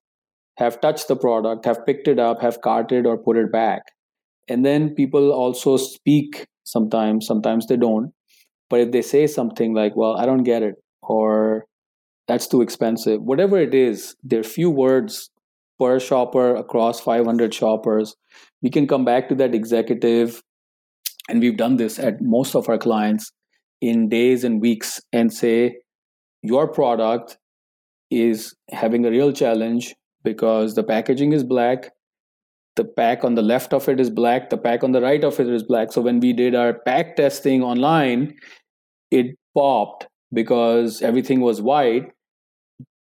[0.58, 3.82] have touched the product, have picked it up, have carted or put it back.
[4.48, 8.12] And then people also speak sometimes, sometimes they don't.
[8.68, 11.64] But if they say something like, well, I don't get it, or
[12.28, 15.30] that's too expensive, whatever it is, there are few words
[15.78, 18.14] per shopper across 500 shoppers.
[18.62, 20.42] We can come back to that executive,
[21.30, 23.32] and we've done this at most of our clients
[23.80, 25.76] in days and weeks, and say,
[26.42, 27.38] your product
[28.10, 31.90] is having a real challenge because the packaging is black
[32.76, 35.38] the pack on the left of it is black the pack on the right of
[35.40, 35.92] it is black.
[35.92, 38.34] So when we did our pack testing online
[39.10, 42.10] it popped because everything was white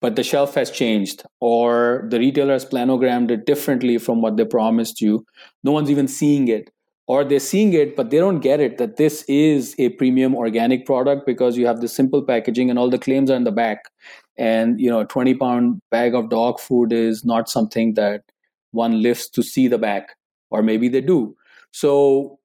[0.01, 4.43] but the shelf has changed or the retailer has planogrammed it differently from what they
[4.43, 5.23] promised you.
[5.63, 6.69] No one's even seeing it
[7.07, 10.85] or they're seeing it but they don't get it that this is a premium organic
[10.85, 13.89] product because you have the simple packaging and all the claims are in the back.
[14.37, 18.23] And you know a 20 pound bag of dog food is not something that
[18.71, 20.15] one lifts to see the back
[20.49, 21.35] or maybe they do.
[21.71, 22.39] So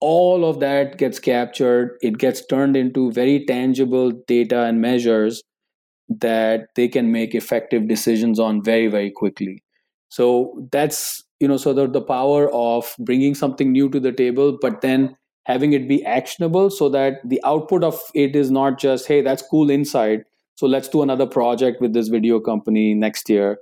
[0.00, 1.96] all of that gets captured.
[2.02, 5.42] It gets turned into very tangible data and measures
[6.08, 9.62] that they can make effective decisions on very very quickly.
[10.08, 14.56] So that's you know so the, the power of bringing something new to the table
[14.60, 19.08] but then having it be actionable so that the output of it is not just
[19.08, 20.22] hey that's cool insight
[20.54, 23.58] so let's do another project with this video company next year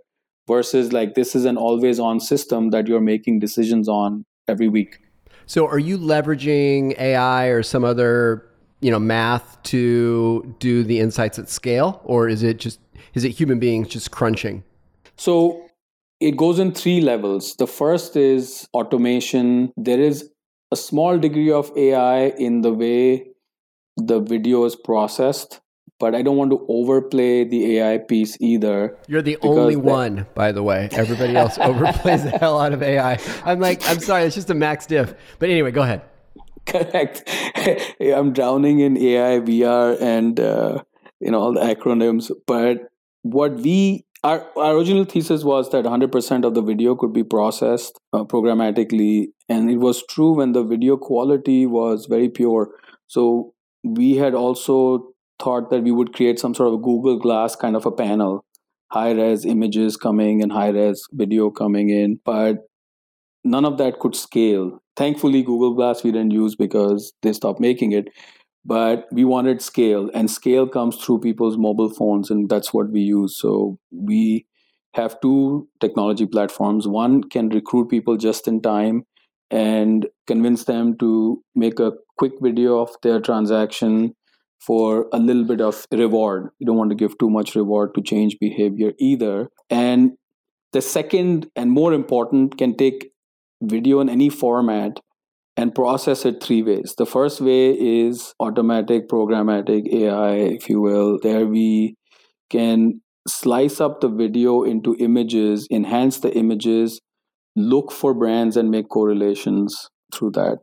[0.47, 4.99] versus like this is an always on system that you're making decisions on every week.
[5.47, 8.47] So are you leveraging ai or some other
[8.81, 12.81] you know math to do the insights at scale or is it just
[13.15, 14.65] is it human beings just crunching?
[15.17, 15.70] So
[16.21, 17.57] it goes in three levels.
[17.57, 19.73] The first is automation.
[19.77, 20.31] There is
[20.71, 23.27] a small degree of AI in the way
[23.97, 25.61] the video is processed,
[25.99, 28.97] but I don't want to overplay the AI piece either.
[29.09, 30.89] You're the only one, by the way.
[30.93, 33.19] Everybody else overplays the hell out of AI.
[33.45, 35.15] I'm like, I'm sorry, it's just a max diff.
[35.39, 36.03] But anyway, go ahead.
[36.67, 37.29] Correct.
[38.01, 40.83] I'm drowning in AI, VR, and uh,
[41.19, 42.31] you know all the acronyms.
[42.47, 42.91] But
[43.23, 47.99] what we our, our original thesis was that 100% of the video could be processed
[48.13, 52.71] uh, programmatically and it was true when the video quality was very pure.
[53.07, 57.75] So we had also thought that we would create some sort of google glass kind
[57.75, 58.45] of a panel.
[58.93, 62.59] High res images coming and high res video coming in but
[63.43, 64.83] none of that could scale.
[64.97, 68.09] Thankfully google glass we didn't use because they stopped making it
[68.65, 73.01] but we wanted scale and scale comes through people's mobile phones and that's what we
[73.01, 73.37] use.
[73.37, 74.47] So we
[74.95, 76.87] have two technology platforms.
[76.87, 79.05] One can recruit people just in time
[79.51, 84.15] and convince them to make a quick video of their transaction
[84.61, 86.51] for a little bit of reward.
[86.59, 89.49] You don't want to give too much reward to change behavior either.
[89.71, 90.13] And
[90.73, 93.11] the second and more important can take
[93.63, 95.01] video in any format
[95.61, 96.95] and process it three ways.
[96.97, 101.19] The first way is automatic programmatic AI, if you will.
[101.23, 101.97] There we
[102.49, 106.99] can slice up the video into images, enhance the images,
[107.57, 110.61] look for brands, and make correlations through that.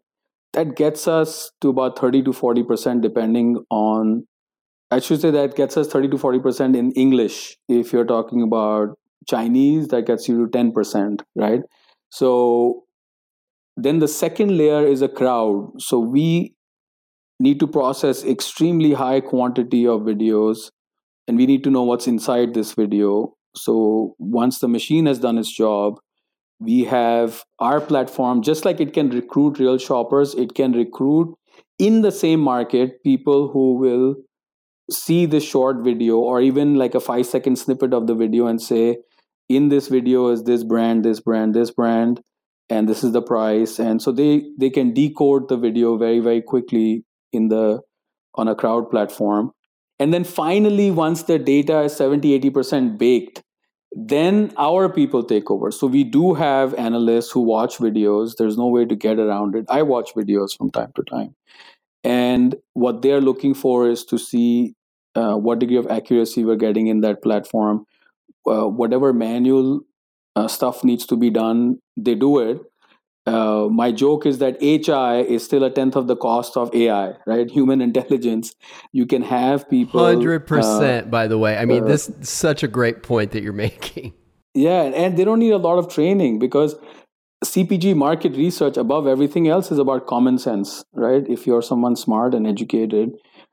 [0.53, 4.25] That gets us to about 30 to 40%, depending on,
[4.89, 7.55] I should say that gets us 30 to 40% in English.
[7.69, 8.97] If you're talking about
[9.29, 11.61] Chinese, that gets you to 10%, right?
[12.09, 12.86] So
[13.77, 15.71] then the second layer is a crowd.
[15.77, 16.55] So we
[17.39, 20.71] need to process extremely high quantity of videos
[21.27, 23.35] and we need to know what's inside this video.
[23.55, 25.99] So once the machine has done its job,
[26.59, 31.35] we have our platform, just like it can recruit real shoppers, it can recruit
[31.77, 34.15] in the same market people who will
[34.89, 38.59] see the short video or even like a five second snippet of the video and
[38.59, 38.97] say,
[39.49, 42.21] in this video is this brand, this brand, this brand
[42.69, 43.79] and this is the price.
[43.79, 47.81] And so they they can decode the video very very quickly in the
[48.35, 49.51] on a crowd platform.
[49.99, 53.41] And then finally once the data is 70 80% baked
[53.91, 55.71] then our people take over.
[55.71, 58.35] So we do have analysts who watch videos.
[58.37, 59.65] There's no way to get around it.
[59.69, 61.35] I watch videos from time to time.
[62.03, 64.75] And what they're looking for is to see
[65.15, 67.85] uh, what degree of accuracy we're getting in that platform.
[68.45, 69.81] Uh, whatever manual
[70.37, 72.61] uh, stuff needs to be done, they do it.
[73.25, 77.13] Uh, my joke is that HI is still a tenth of the cost of AI,
[77.25, 77.49] right?
[77.49, 78.53] Human intelligence.
[78.93, 80.01] You can have people.
[80.01, 81.57] 100%, uh, by the way.
[81.57, 84.13] I mean, uh, this is such a great point that you're making.
[84.53, 86.75] Yeah, and they don't need a lot of training because
[87.43, 91.27] CPG market research above everything else is about common sense, right?
[91.27, 93.11] If you're someone smart and educated,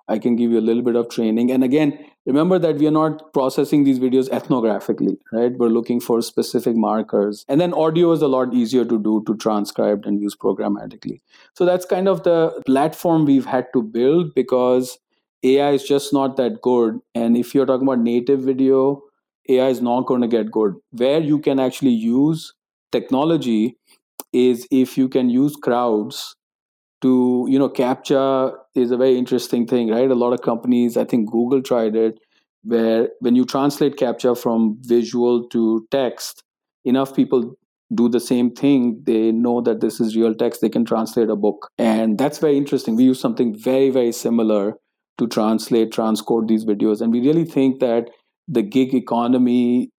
[0.09, 1.51] I can give you a little bit of training.
[1.51, 5.53] And again, remember that we are not processing these videos ethnographically, right?
[5.57, 7.45] We're looking for specific markers.
[7.49, 11.21] And then audio is a lot easier to do to transcribe and use programmatically.
[11.55, 14.99] So that's kind of the platform we've had to build because
[15.43, 16.99] AI is just not that good.
[17.15, 19.03] And if you're talking about native video,
[19.49, 20.75] AI is not going to get good.
[20.93, 22.55] Where you can actually use
[22.91, 23.77] technology
[24.33, 26.35] is if you can use crowds
[27.05, 30.11] to you know captcha is a very interesting thing right?
[30.11, 32.19] A lot of companies i think google tried it
[32.63, 36.43] where when you translate captcha from visual to text
[36.85, 37.55] enough people
[37.93, 39.03] do the same thing.
[39.05, 40.61] They know that this is real text.
[40.61, 41.71] They can translate a book.
[41.79, 42.97] And that's very interesting.
[42.97, 44.75] We use something very very similar
[45.19, 47.01] to translate transcode these videos.
[47.01, 48.11] And we really think that
[48.49, 49.91] the gig economy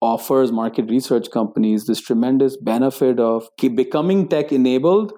[0.00, 5.12] offers market research companies this tremendous benefit of becoming tech enabled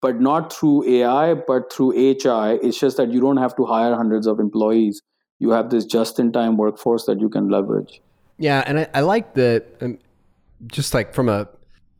[0.00, 2.58] but not through AI, but through HI.
[2.62, 5.02] It's just that you don't have to hire hundreds of employees.
[5.38, 8.00] You have this just in time workforce that you can leverage.
[8.38, 8.64] Yeah.
[8.66, 9.98] And I, I like the, um,
[10.66, 11.48] just like from a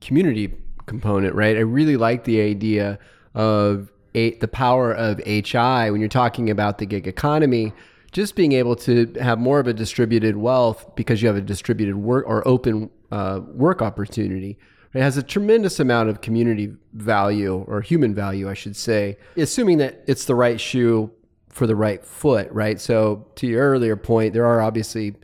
[0.01, 0.55] community
[0.87, 1.57] component, right?
[1.57, 2.99] I really like the idea
[3.35, 7.73] of a, the power of HI when you're talking about the gig economy.
[8.13, 11.97] Just being able to have more of a distributed wealth because you have a distributed
[11.97, 14.57] work or open uh, work opportunity
[14.95, 19.79] it has a tremendous amount of community value or human value, I should say, assuming
[19.79, 21.11] that it's the right shoe
[21.49, 22.81] for the right foot, right?
[22.81, 25.15] So, to your earlier point, there are obviously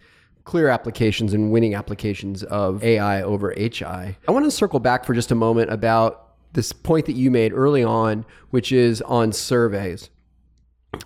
[0.44, 4.16] clear applications and winning applications of AI over HI.
[4.26, 7.52] I want to circle back for just a moment about this point that you made
[7.52, 10.10] early on, which is on surveys.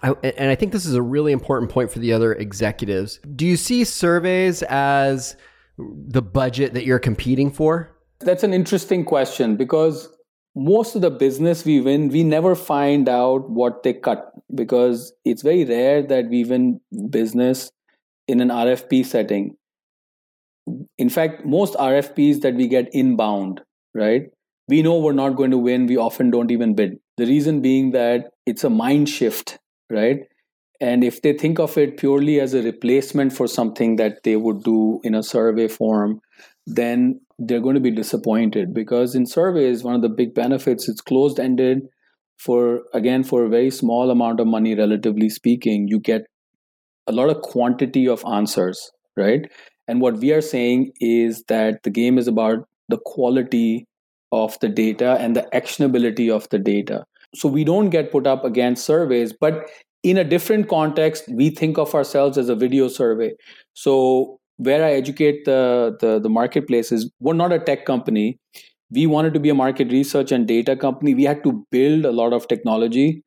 [0.02, 3.20] I, and I think this is a really important point for the other executives.
[3.36, 5.36] Do you see surveys as
[5.76, 7.93] the budget that you're competing for?
[8.20, 10.08] That's an interesting question because
[10.54, 15.42] most of the business we win, we never find out what they cut because it's
[15.42, 17.70] very rare that we win business
[18.28, 19.56] in an RFP setting.
[20.98, 23.60] In fact, most RFPs that we get inbound,
[23.94, 24.30] right?
[24.68, 25.86] We know we're not going to win.
[25.86, 26.98] We often don't even bid.
[27.18, 29.58] The reason being that it's a mind shift,
[29.90, 30.20] right?
[30.80, 34.62] And if they think of it purely as a replacement for something that they would
[34.62, 36.20] do in a survey form,
[36.66, 41.00] then they're going to be disappointed because in surveys one of the big benefits it's
[41.00, 41.80] closed ended
[42.38, 46.22] for again for a very small amount of money relatively speaking you get
[47.06, 49.50] a lot of quantity of answers right?
[49.86, 53.86] And what we are saying is that the game is about the quality
[54.32, 57.04] of the data and the actionability of the data.
[57.34, 59.68] So we don't get put up against surveys but
[60.02, 63.32] in a different context we think of ourselves as a video survey.
[63.74, 68.38] So where I educate the, the, the we're not a tech company.
[68.90, 71.14] We wanted to be a market research and data company.
[71.14, 73.24] We had to build a lot of technology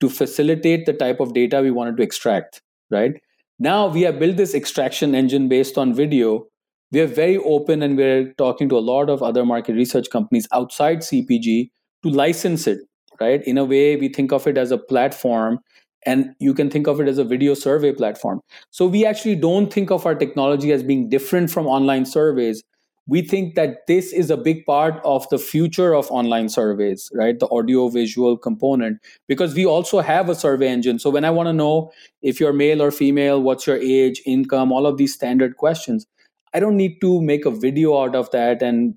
[0.00, 3.12] to facilitate the type of data we wanted to extract, right?
[3.58, 6.46] Now we have built this extraction engine based on video.
[6.92, 10.46] We are very open and we're talking to a lot of other market research companies
[10.52, 11.70] outside CPG
[12.04, 12.78] to license it,
[13.20, 13.42] right?
[13.44, 15.58] In a way, we think of it as a platform
[16.06, 18.40] and you can think of it as a video survey platform.
[18.70, 22.62] So we actually don't think of our technology as being different from online surveys.
[23.06, 27.38] We think that this is a big part of the future of online surveys, right?
[27.38, 30.98] The audio visual component, because we also have a survey engine.
[30.98, 31.90] So when I want to know
[32.20, 36.06] if you're male or female, what's your age, income, all of these standard questions,
[36.52, 38.94] I don't need to make a video out of that and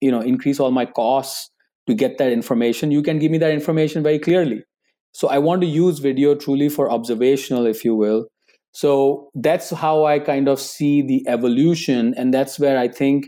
[0.00, 1.50] you know increase all my costs
[1.86, 2.90] to get that information.
[2.90, 4.64] You can give me that information very clearly
[5.14, 8.26] so I want to use video truly for observational, if you will.
[8.72, 12.14] So that's how I kind of see the evolution.
[12.16, 13.26] And that's where I think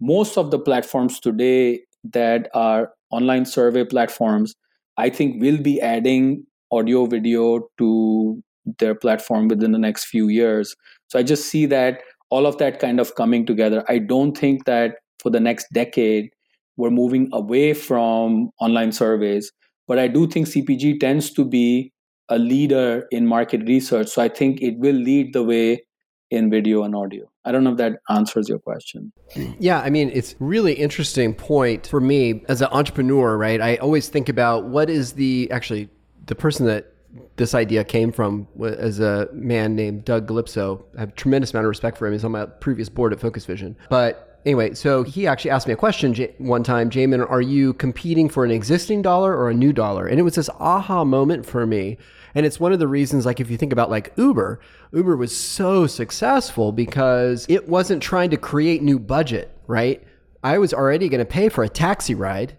[0.00, 1.80] most of the platforms today
[2.12, 4.54] that are online survey platforms,
[4.96, 8.40] I think will be adding audio video to
[8.78, 10.76] their platform within the next few years.
[11.08, 13.84] So I just see that all of that kind of coming together.
[13.88, 16.30] I don't think that for the next decade,
[16.76, 19.50] we're moving away from online surveys.
[19.86, 21.92] But I do think CPG tends to be
[22.28, 24.08] a leader in market research.
[24.08, 25.84] So I think it will lead the way
[26.30, 27.30] in video and audio.
[27.44, 29.12] I don't know if that answers your question.
[29.58, 33.60] Yeah, I mean, it's really interesting point for me as an entrepreneur, right?
[33.60, 35.90] I always think about what is the actually
[36.26, 36.90] the person that
[37.36, 40.82] this idea came from as a man named Doug Galipso.
[40.96, 42.12] I have a tremendous amount of respect for him.
[42.12, 43.76] He's on my previous board at Focus Vision.
[43.88, 48.28] But anyway, so he actually asked me a question one time, Jamin, are you competing
[48.28, 50.06] for an existing dollar or a new dollar?
[50.06, 51.98] And it was this aha moment for me.
[52.34, 54.60] And it's one of the reasons, like, if you think about like Uber,
[54.92, 60.02] Uber was so successful because it wasn't trying to create new budget, right?
[60.42, 62.56] I was already going to pay for a taxi ride.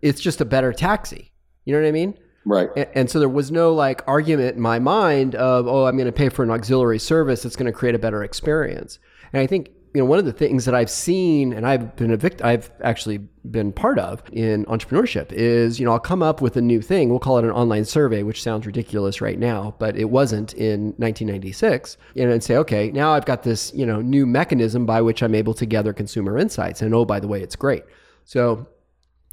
[0.00, 1.32] It's just a better taxi.
[1.64, 2.18] You know what I mean?
[2.46, 2.70] Right.
[2.76, 6.06] And, and so there was no like argument in my mind of, oh, I'm going
[6.06, 8.98] to pay for an auxiliary service that's going to create a better experience.
[9.32, 12.10] And I think you know one of the things that I've seen and I've been
[12.10, 13.18] a victim I've actually
[13.48, 17.10] been part of in entrepreneurship is you know I'll come up with a new thing.
[17.10, 20.94] We'll call it an online survey which sounds ridiculous right now but it wasn't in
[20.96, 25.34] 1996 and say okay now I've got this you know new mechanism by which I'm
[25.34, 26.82] able to gather consumer insights.
[26.82, 27.84] And oh by the way it's great.
[28.24, 28.66] So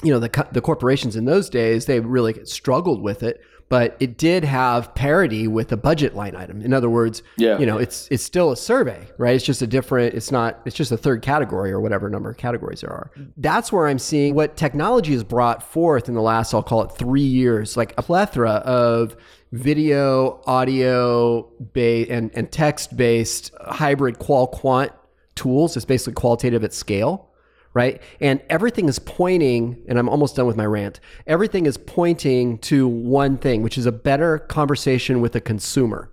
[0.04, 3.42] you know the the corporations in those days they really struggled with it
[3.72, 6.62] but it did have parity with a budget line item.
[6.62, 7.58] In other words, yeah.
[7.58, 9.34] you know, it's it's still a survey, right?
[9.34, 12.36] It's just a different, it's not, it's just a third category or whatever number of
[12.36, 13.12] categories there are.
[13.38, 16.90] That's where I'm seeing what technology has brought forth in the last, I'll call it
[16.90, 19.16] three years, like a plethora of
[19.54, 24.92] video, audio based and, and text based hybrid qual quant
[25.36, 25.78] tools.
[25.78, 27.31] It's basically qualitative at scale
[27.74, 28.02] right?
[28.20, 31.00] And everything is pointing, and I'm almost done with my rant.
[31.26, 36.12] Everything is pointing to one thing, which is a better conversation with a consumer.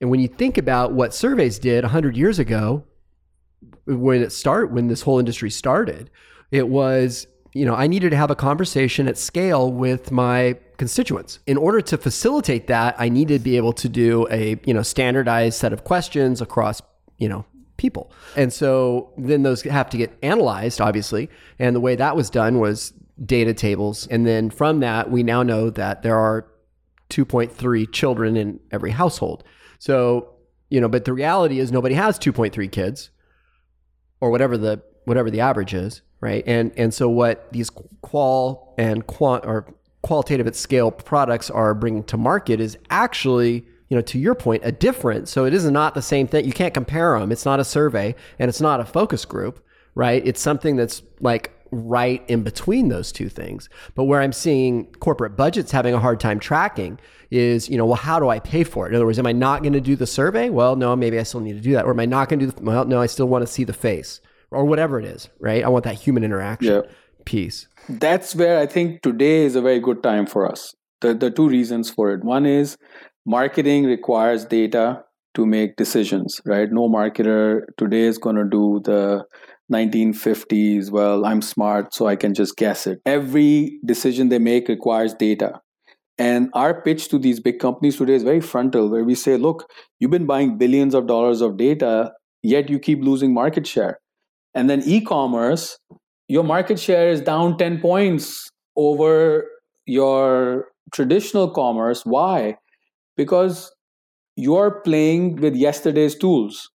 [0.00, 2.84] And when you think about what surveys did 100 years ago,
[3.86, 6.10] when it start when this whole industry started,
[6.50, 11.38] it was you know I needed to have a conversation at scale with my constituents.
[11.46, 14.82] In order to facilitate that, I needed to be able to do a you know
[14.82, 16.82] standardized set of questions across
[17.18, 17.44] you know
[17.76, 18.12] people.
[18.36, 21.30] And so then those have to get analyzed, obviously.
[21.58, 22.92] And the way that was done was
[23.24, 24.06] data tables.
[24.08, 26.46] And then from that, we now know that there are
[27.10, 29.44] 2.3 children in every household.
[29.78, 30.30] So,
[30.70, 33.10] you know, but the reality is nobody has 2.3 kids
[34.20, 36.42] or whatever the whatever the average is, right?
[36.46, 37.70] And and so what these
[38.00, 44.00] qual and quant or qualitative at scale products are bringing to market is actually you
[44.00, 45.28] know, to your point, a different.
[45.28, 46.44] So it is not the same thing.
[46.44, 47.30] You can't compare them.
[47.30, 49.64] It's not a survey and it's not a focus group,
[49.94, 50.20] right?
[50.26, 53.68] It's something that's like right in between those two things.
[53.94, 56.98] But where I'm seeing corporate budgets having a hard time tracking
[57.30, 58.88] is, you know, well, how do I pay for it?
[58.88, 60.50] In other words, am I not going to do the survey?
[60.50, 61.84] Well, no, maybe I still need to do that.
[61.84, 63.62] Or am I not going to do the, well, no, I still want to see
[63.62, 64.20] the face
[64.50, 65.62] or whatever it is, right?
[65.62, 66.90] I want that human interaction yeah.
[67.24, 67.68] piece.
[67.88, 70.74] That's where I think today is a very good time for us.
[71.00, 72.24] The, the two reasons for it.
[72.24, 72.76] One is
[73.26, 75.02] marketing requires data
[75.34, 76.70] to make decisions, right?
[76.70, 79.24] No marketer today is going to do the
[79.72, 83.00] 1950s, well, I'm smart, so I can just guess it.
[83.06, 85.60] Every decision they make requires data.
[86.18, 89.68] And our pitch to these big companies today is very frontal, where we say, look,
[89.98, 92.12] you've been buying billions of dollars of data,
[92.42, 93.98] yet you keep losing market share.
[94.54, 95.76] And then e commerce,
[96.28, 99.44] your market share is down 10 points over
[99.86, 102.04] your traditional commerce.
[102.04, 102.56] Why?
[103.16, 103.72] Because
[104.36, 106.70] you're playing with yesterday's tools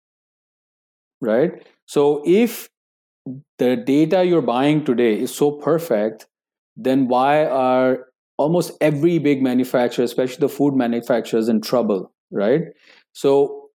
[1.20, 1.66] right?
[1.86, 2.68] So if
[3.58, 6.26] the data you're buying today is so perfect
[6.76, 8.06] then why are
[8.38, 12.62] almost every big manufacturer especially the food manufacturers in trouble right?
[13.12, 13.70] So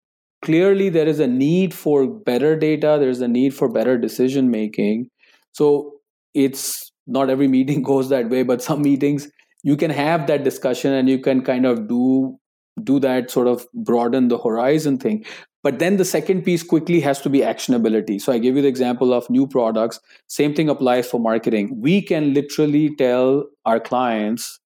[0.45, 5.09] clearly there is a need for better data there's a need for better decision making.
[5.53, 5.95] So
[6.35, 9.29] it's not every meeting goes that way but some meetings
[9.63, 12.39] you can have that discussion and you can kind of do
[12.79, 15.25] do that sort of broaden the horizon thing.
[15.63, 18.21] But then the second piece quickly has to be actionability.
[18.21, 20.01] So i give you the example of new products.
[20.29, 21.81] Same thing applies for marketing.
[21.81, 24.61] We can literally tell our clients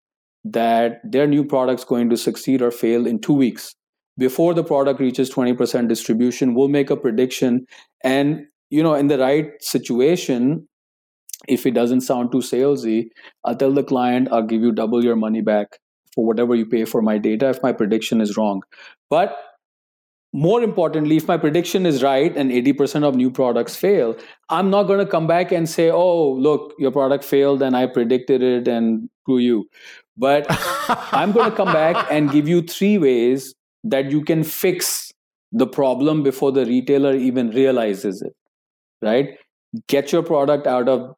[0.45, 3.75] that their new product's going to succeed or fail in 2 weeks.
[4.19, 7.67] Before the product reaches 20% distribution we'll make a prediction.
[8.05, 10.67] And you know in the right situation
[11.47, 12.99] if it doesn't sound too salesy
[13.45, 15.79] i'll tell the client i'll give you double your money back
[16.15, 18.63] for whatever you pay for my data if my prediction is wrong.
[19.11, 19.37] But
[20.33, 24.17] more importantly, if my prediction is right and 80% of new products fail,
[24.49, 27.87] I'm not going to come back and say, oh, look, your product failed and I
[27.87, 29.69] predicted it and screw you.
[30.17, 30.47] But
[31.13, 33.55] I'm going to come back and give you three ways
[33.85, 35.13] that you can fix
[35.53, 38.33] the problem before the retailer even realizes it,
[39.03, 39.37] right?
[39.89, 41.15] Get your product out of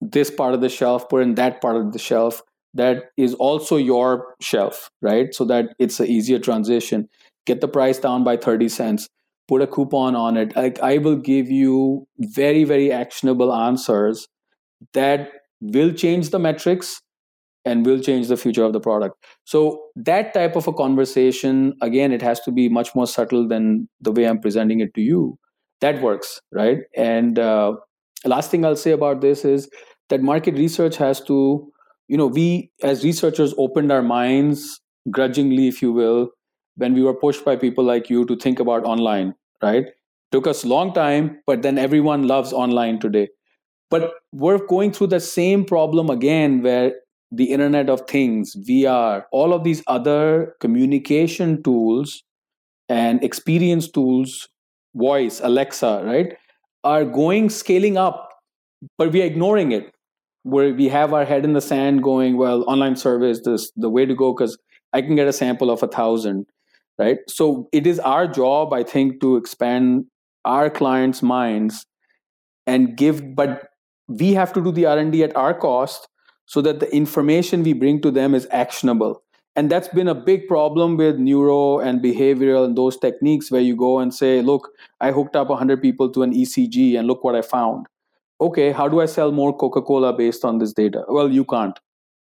[0.00, 2.40] this part of the shelf, put in that part of the shelf,
[2.76, 5.34] that is also your shelf, right?
[5.34, 7.08] So that it's an easier transition.
[7.46, 9.08] Get the price down by 30 cents,
[9.48, 10.54] put a coupon on it.
[10.56, 14.26] Like I will give you very, very actionable answers
[14.92, 17.00] that will change the metrics
[17.64, 19.16] and will change the future of the product.
[19.44, 23.88] So that type of a conversation, again, it has to be much more subtle than
[24.00, 25.38] the way I'm presenting it to you.
[25.80, 26.78] That works, right?
[26.96, 27.74] And uh,
[28.24, 29.68] last thing I'll say about this is
[30.08, 31.72] that market research has to
[32.08, 34.80] you know we as researchers opened our minds
[35.10, 36.30] grudgingly if you will
[36.76, 39.86] when we were pushed by people like you to think about online right?
[40.32, 43.28] Took us long time but then everyone loves online today.
[43.90, 46.92] But we're going through the same problem again where
[47.32, 52.22] the internet of things vr all of these other communication tools
[52.88, 54.48] and experience tools
[54.94, 56.34] voice alexa right
[56.84, 58.30] are going scaling up
[58.98, 59.92] but we are ignoring it
[60.46, 64.06] where we have our head in the sand going well online service this the way
[64.06, 64.56] to go because
[64.92, 66.46] i can get a sample of a thousand
[66.98, 67.18] right?
[67.28, 70.06] So it is our job i think to expand
[70.44, 71.84] our clients minds
[72.66, 73.68] and give but
[74.08, 76.08] we have to do the r&d at our cost
[76.46, 79.22] so that the information we bring to them is actionable.
[79.56, 83.74] And that's been a big problem with neuro and behavioral and those techniques where you
[83.74, 84.70] go and say look
[85.00, 87.86] i hooked up 100 people to an ecg and look what i found
[88.40, 91.78] okay how do i sell more coca-cola based on this data well you can't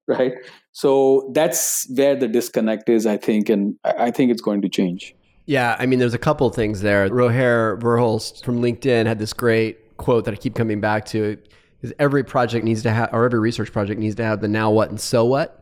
[0.07, 0.33] right
[0.73, 5.15] so that's where the disconnect is i think and i think it's going to change
[5.47, 9.97] yeah i mean there's a couple things there roher verhulst from linkedin had this great
[9.99, 11.37] quote that i keep coming back to
[11.83, 14.71] is every project needs to have or every research project needs to have the now
[14.71, 15.61] what and so what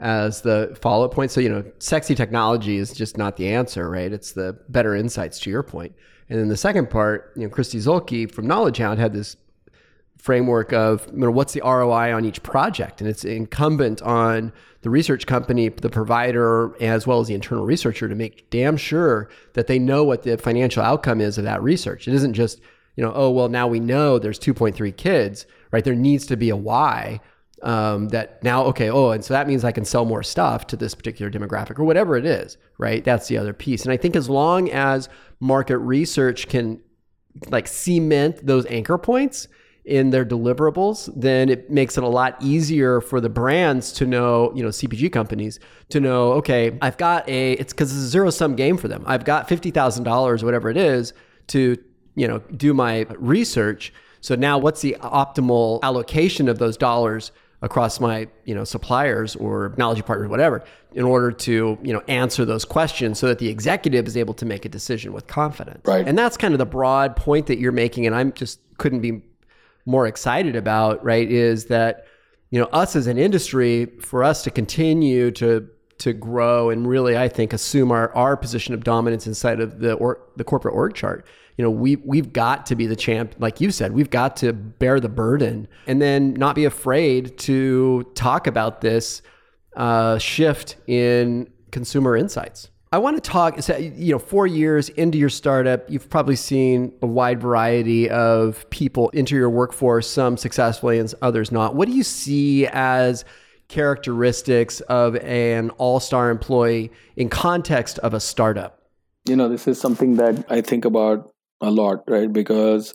[0.00, 1.30] as the follow up point.
[1.30, 4.10] So, you know, sexy technology is just not the answer, right?
[4.10, 5.94] It's the better insights to your point.
[6.28, 9.36] And then the second part, you know, Kristi Zuhlke from Knowledge Hound had this
[10.20, 13.00] framework of you know, what's the ROI on each project.
[13.00, 14.52] And it's incumbent on
[14.82, 19.28] the research company, the provider, as well as the internal researcher to make damn sure
[19.54, 22.06] that they know what the financial outcome is of that research.
[22.06, 22.60] It isn't just,
[22.96, 25.84] you know, oh, well, now we know there's 2.3 kids, right?
[25.84, 27.20] There needs to be a why
[27.62, 30.76] um, that now okay oh and so that means i can sell more stuff to
[30.76, 34.16] this particular demographic or whatever it is right that's the other piece and i think
[34.16, 35.10] as long as
[35.40, 36.80] market research can
[37.48, 39.46] like cement those anchor points
[39.84, 44.52] in their deliverables then it makes it a lot easier for the brands to know
[44.54, 45.58] you know cpg companies
[45.88, 49.04] to know okay i've got a it's because it's a zero sum game for them.
[49.06, 51.12] I've got $50000 whatever it is
[51.48, 51.76] to
[52.14, 53.92] you know do my research.
[54.20, 59.68] So now what's the optimal allocation of those dollars across my you know suppliers or
[59.70, 64.06] technology partners whatever in order to you know answer those questions so that the executive
[64.06, 65.82] is able to make a decision with confidence?
[65.84, 66.06] Right.
[66.06, 69.22] And that's kind of the broad point that you're making and i'm just couldn't be
[69.90, 72.06] more excited about right is that
[72.50, 75.68] you know us as an industry for us to continue to
[75.98, 79.92] to grow and really i think assume our, our position of dominance inside of the
[79.94, 81.26] or the corporate org chart
[81.60, 84.54] you know, we we've got to be the champ, like you said, we've got to
[84.54, 89.20] bear the burden, and then not be afraid to talk about this
[89.76, 92.70] uh, shift in consumer insights.
[92.92, 93.56] I want to talk.
[93.78, 99.12] You know, four years into your startup, you've probably seen a wide variety of people
[99.14, 101.76] enter your workforce, some successfully and others not.
[101.76, 103.24] What do you see as
[103.68, 108.82] characteristics of an all-star employee in context of a startup?
[109.28, 111.30] You know, this is something that I think about
[111.60, 112.32] a lot, right?
[112.32, 112.92] Because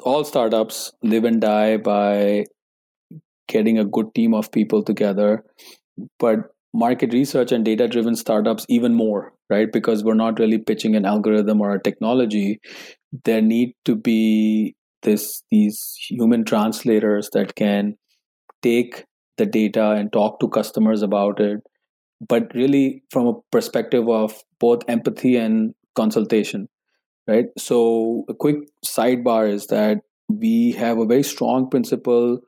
[0.00, 2.46] all startups live and die by
[3.46, 5.44] getting a good team of people together.
[6.18, 9.72] But market research and data driven startups, even more, right?
[9.72, 12.60] Because we're not really pitching an algorithm or a technology.
[13.24, 17.96] There need to be this these human translators that can
[18.62, 19.04] take
[19.38, 21.60] the data and talk to customers about it
[22.26, 26.66] but really from a perspective of both empathy and consultation
[27.26, 27.46] right?
[27.58, 29.98] So, a quick sidebar is that
[30.28, 32.40] we have a very strong principle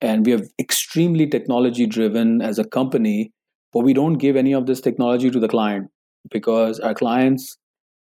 [0.00, 3.32] and we are extremely technology driven as a company,
[3.74, 5.88] but we don't give any of this technology to the client
[6.30, 7.58] because our clients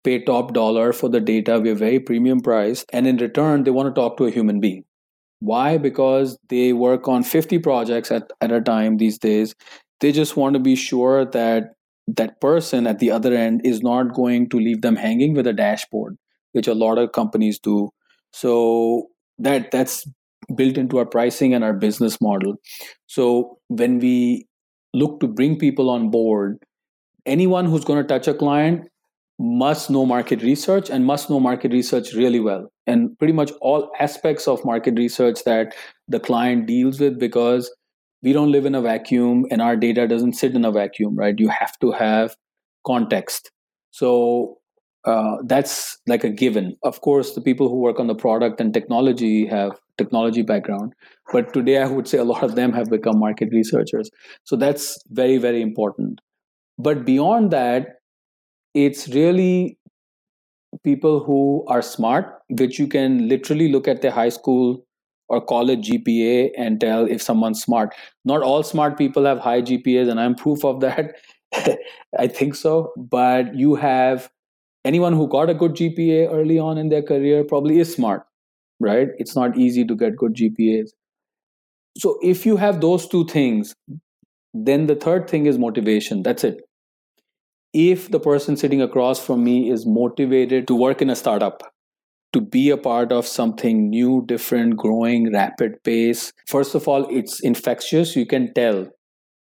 [0.04, 1.60] pay top dollar for the data.
[1.60, 4.60] We are very premium priced, and in return, they want to talk to a human
[4.60, 4.84] being.
[5.40, 5.78] Why?
[5.78, 9.56] Because they work on 50 projects at, at a time these days.
[10.02, 11.72] They just want to be sure that
[12.08, 15.54] that person at the other end is not going to leave them hanging with a
[15.54, 16.18] dashboard
[16.52, 17.90] which a lot of companies do
[18.32, 19.08] so
[19.38, 20.06] that that's
[20.56, 22.56] built into our pricing and our business model
[23.08, 24.46] so when we
[24.94, 26.58] look to bring people on board.
[27.26, 28.88] Anyone who's going to touch a client
[29.40, 32.70] must know market research and must know market research really well.
[32.86, 35.74] And pretty much all aspects of market research that
[36.08, 37.74] the client deals with because
[38.22, 41.36] we don't live in a vacuum and our data doesn't sit in a vacuum right?
[41.38, 42.36] You have to have
[42.86, 43.52] context.
[43.92, 44.58] So
[45.06, 46.78] uh, that's like a given.
[46.84, 50.94] Of course the people who work on the product and technology have technology background
[51.32, 54.10] but today i would say a lot of them have become market researchers
[54.44, 56.20] so that's very very important
[56.78, 57.96] but beyond that
[58.74, 59.78] it's really
[60.84, 64.84] people who are smart which you can literally look at their high school
[65.30, 67.96] or college GPA and tell if someone's smart.
[68.26, 71.16] Not all smart people have high GPAs, and I'm proof of that.
[72.20, 72.94] I think so.
[72.98, 74.30] But you have
[74.86, 78.26] anyone who got a good GPA early on in their career probably is smart,
[78.84, 79.08] right?
[79.18, 80.90] It's not easy to get good GPAs.
[81.98, 83.74] So if you have those two things,
[84.54, 86.24] then the third thing is motivation.
[86.24, 86.62] That's it.
[87.74, 91.64] If the person sitting across from me is motivated to work in a startup,
[92.34, 97.40] to be a part of something new, different, growing, rapid pace, first of all, it's
[97.40, 98.16] infectious.
[98.16, 98.88] You can tell,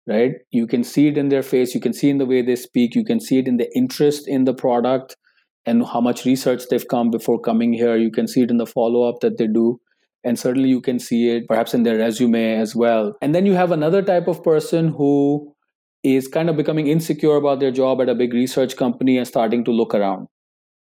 [0.07, 0.33] right?
[0.51, 1.75] You can see it in their face.
[1.75, 2.95] You can see in the way they speak.
[2.95, 5.17] You can see it in the interest in the product
[5.67, 7.97] and how much research they've come before coming here.
[7.97, 9.81] You can see it in the follow up that they do.
[10.25, 13.15] And certainly you can see it perhaps in their resume as well.
[13.21, 15.53] And then you have another type of person who
[16.03, 19.65] is kind of becoming insecure about their job at a big research company and starting
[19.65, 20.29] to look around,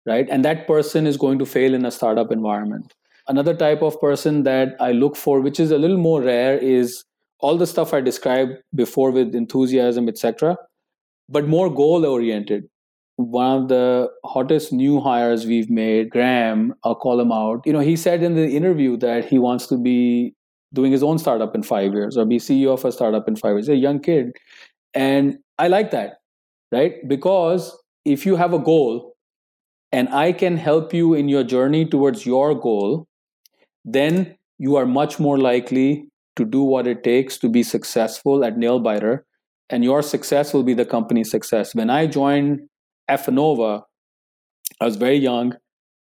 [0.06, 0.28] right?
[0.30, 2.94] And that person is going to fail in a startup environment.
[3.28, 7.06] Another type of person that I look for, which is a little more rare, is
[7.40, 10.58] all the stuff I described before with enthusiasm, etc.,
[11.30, 12.66] but more goal oriented
[13.16, 17.62] one of the hottest new hires we've made, Graham, I'll call him out.
[17.66, 20.34] You know, he said in the interview that he wants to be
[20.74, 23.52] doing his own startup in five years or be CEO of a startup in five
[23.52, 23.68] years.
[23.68, 24.32] He's a young kid.
[24.94, 26.16] And I like that,
[26.72, 27.08] right?
[27.08, 29.16] Because if you have a goal
[29.92, 33.08] and I can help you in your journey towards your goal,
[33.86, 38.56] then you are much more likely to do what it takes to be successful at
[38.56, 39.20] Nailbiter.
[39.70, 41.76] And your success will be the company's success.
[41.76, 42.62] When I joined
[43.10, 43.84] Affinnova,
[44.80, 45.54] I was very young,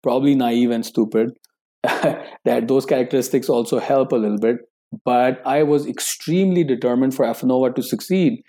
[0.03, 1.31] probably naive and stupid.
[1.83, 4.57] that those characteristics also help a little bit.
[5.05, 8.43] But I was extremely determined for Affinnova to succeed.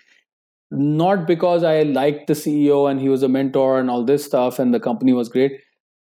[0.70, 4.58] Not because I liked the CEO and he was a mentor and all this stuff
[4.58, 5.52] and the company was great,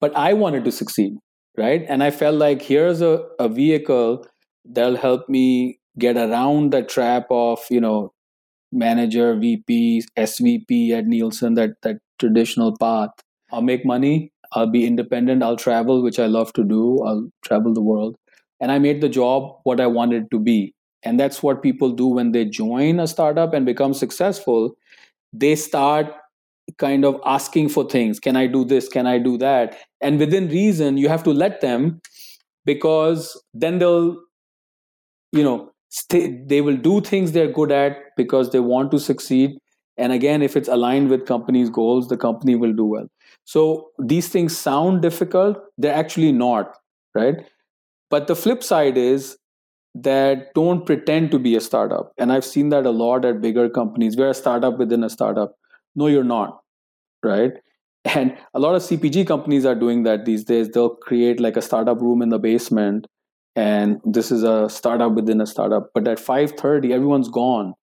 [0.02, 1.14] but I wanted to succeed,
[1.58, 1.84] right?
[1.88, 4.26] And I felt like here's a, a vehicle
[4.66, 8.14] that'll help me get around the trap of, you know,
[8.72, 13.09] manager, VP, SVP at Nielsen, that that traditional path.
[13.51, 17.03] I'll make money, I'll be independent, I'll travel, which I love to do.
[17.03, 18.15] I'll travel the world.
[18.59, 20.74] And I made the job what I wanted to be.
[21.03, 24.76] And that's what people do when they join a startup and become successful.
[25.32, 26.07] They start
[26.78, 28.20] kind of asking for things.
[28.20, 28.89] Can I do this?
[28.89, 29.78] Can I do that?
[30.01, 32.01] And within reason, you have to let them
[32.65, 34.17] because then they'll,
[35.32, 39.57] you know, stay, they will do things they're good at because they want to succeed
[40.00, 43.08] and again if it's aligned with company's goals the company will do well.
[43.45, 45.58] So these things sound difficult.
[45.78, 46.76] They're actually not
[47.16, 47.36] right?
[48.10, 49.38] But the flip side is
[49.95, 52.12] that don't pretend to be a startup.
[52.18, 54.18] And i've seen that a lot at bigger companies.
[54.18, 55.56] We're a startup within a startup.
[55.95, 56.60] No you're not
[57.24, 57.52] right?
[58.16, 60.70] And a lot of cpg companies are doing that these days.
[60.70, 63.08] They'll create like a startup room in the basement
[63.56, 65.89] and this is a startup within a startup.
[65.93, 67.74] But at 5.30 everyone's gone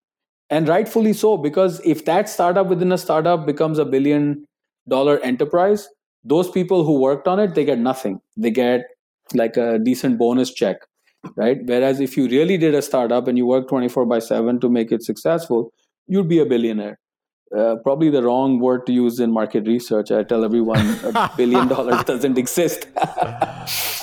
[0.50, 4.46] and rightfully so because if that startup within a startup becomes a billion
[4.88, 5.88] dollar enterprise
[6.24, 8.82] those people who worked on it they get nothing they get
[9.34, 10.76] like a decent bonus check
[11.36, 14.68] right whereas if you really did a startup and you work 24 by 7 to
[14.68, 15.72] make it successful
[16.06, 16.98] you'd be a billionaire
[17.56, 20.10] uh, probably the wrong word to use in market research.
[20.10, 22.88] I tell everyone a billion dollars doesn't exist.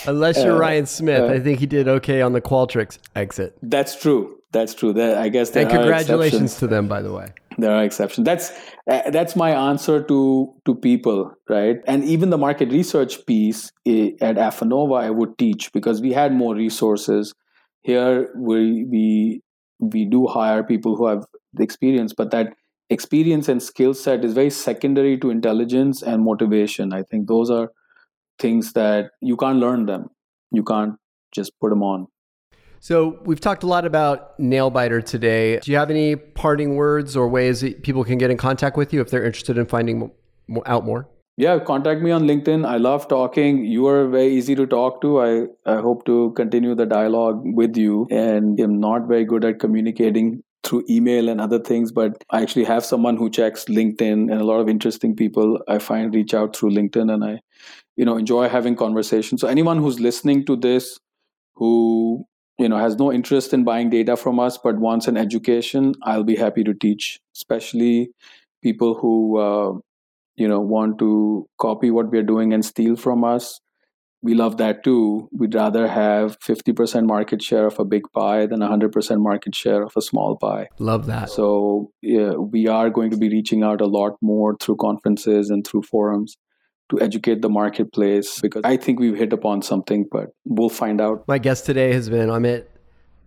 [0.07, 3.57] Unless you're uh, Ryan Smith, uh, I think he did okay on the Qualtrics exit.
[3.61, 4.39] That's true.
[4.54, 4.93] That's true.
[4.93, 5.54] That I guess.
[5.56, 7.34] and congratulations to them, by the way.
[7.58, 8.26] There are exceptions.
[8.26, 8.51] That's
[8.89, 11.78] uh, that's my answer to to people, right?
[11.86, 16.34] And even the market research piece eh, at Affinnova, I would teach because we had
[16.34, 17.34] more resources.
[17.82, 19.41] Here, we we
[19.80, 22.54] we do hire people who have the experience, but that
[22.89, 26.93] experience and skill set is very secondary to intelligence and motivation.
[26.93, 27.72] I think those are
[28.39, 30.10] things that you can't learn them.
[30.51, 30.95] You can't
[31.34, 32.08] just put them on.
[32.84, 35.57] So we've talked a lot about Nailbiter today.
[35.59, 38.91] Do you have any parting words or ways that people can get in contact with
[38.91, 40.11] you if they're interested in finding
[40.65, 41.07] out more?
[41.38, 42.67] Yeah, contact me on LinkedIn.
[42.67, 43.63] I love talking.
[43.63, 45.21] You are very easy to talk to.
[45.21, 48.05] I, I hope to continue the dialogue with you.
[48.11, 52.65] And I'm not very good at communicating through email and other things, but I actually
[52.65, 56.53] have someone who checks LinkedIn and a lot of interesting people I find reach out
[56.53, 57.39] through LinkedIn and I,
[57.95, 59.39] you know, enjoy having conversations.
[59.39, 60.99] So anyone who's listening to this
[61.55, 62.25] who,
[62.58, 66.24] you know, has no interest in buying data from us but wants an education, I'll
[66.24, 68.12] be happy to teach, especially
[68.62, 69.74] people who, uh,
[70.36, 73.60] you know, want to copy what we're doing and steal from us
[74.24, 75.28] we love that too.
[75.34, 79.91] We'd rather have 50% market share of a big pie than 100% market share of
[79.97, 80.70] a small pie.
[80.80, 81.30] Love that.
[81.30, 85.68] So, yeah, we are going to be reaching out a lot more through conferences and
[85.68, 86.38] through forums
[86.93, 91.23] to educate the marketplace because I think we've hit upon something, but we'll find out.
[91.27, 92.65] My guest today has been Amit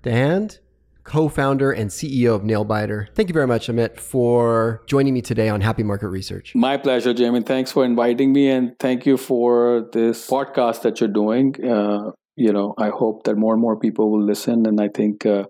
[0.03, 0.59] Dhand
[1.05, 3.07] co founder and CEO of Nailbiter.
[3.15, 6.55] Thank you very much, Amit, for joining me today on Happy Market Research.
[6.55, 7.43] My pleasure, Jamie.
[7.43, 11.55] Thanks for inviting me, and thank you for this podcast that you're doing.
[11.65, 14.67] Uh, you know, I hope that more and more people will listen.
[14.67, 15.45] And I think uh,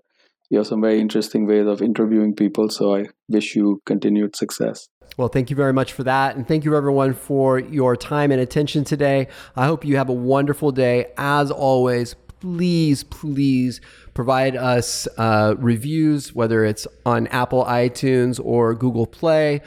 [0.49, 2.69] you have some very interesting ways of interviewing people.
[2.69, 4.87] So I wish you continued success.
[5.17, 6.35] Well, thank you very much for that.
[6.35, 9.27] And thank you, everyone, for your time and attention today.
[9.55, 11.11] I hope you have a wonderful day.
[11.17, 13.81] As always, please, please
[14.13, 19.61] provide us uh, reviews, whether it's on Apple iTunes or Google Play.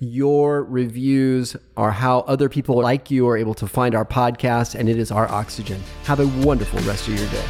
[0.00, 4.88] Your reviews are how other people like you are able to find our podcast, and
[4.88, 5.80] it is our oxygen.
[6.04, 7.44] Have a wonderful rest of your day.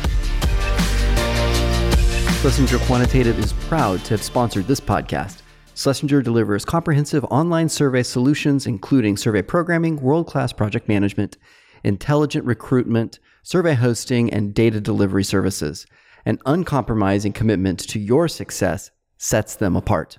[2.40, 5.40] Schlesinger Quantitative is proud to have sponsored this podcast.
[5.76, 11.36] Schlesinger delivers comprehensive online survey solutions, including survey programming, world class project management,
[11.84, 15.86] intelligent recruitment, survey hosting, and data delivery services.
[16.24, 20.16] An uncompromising commitment to your success sets them apart.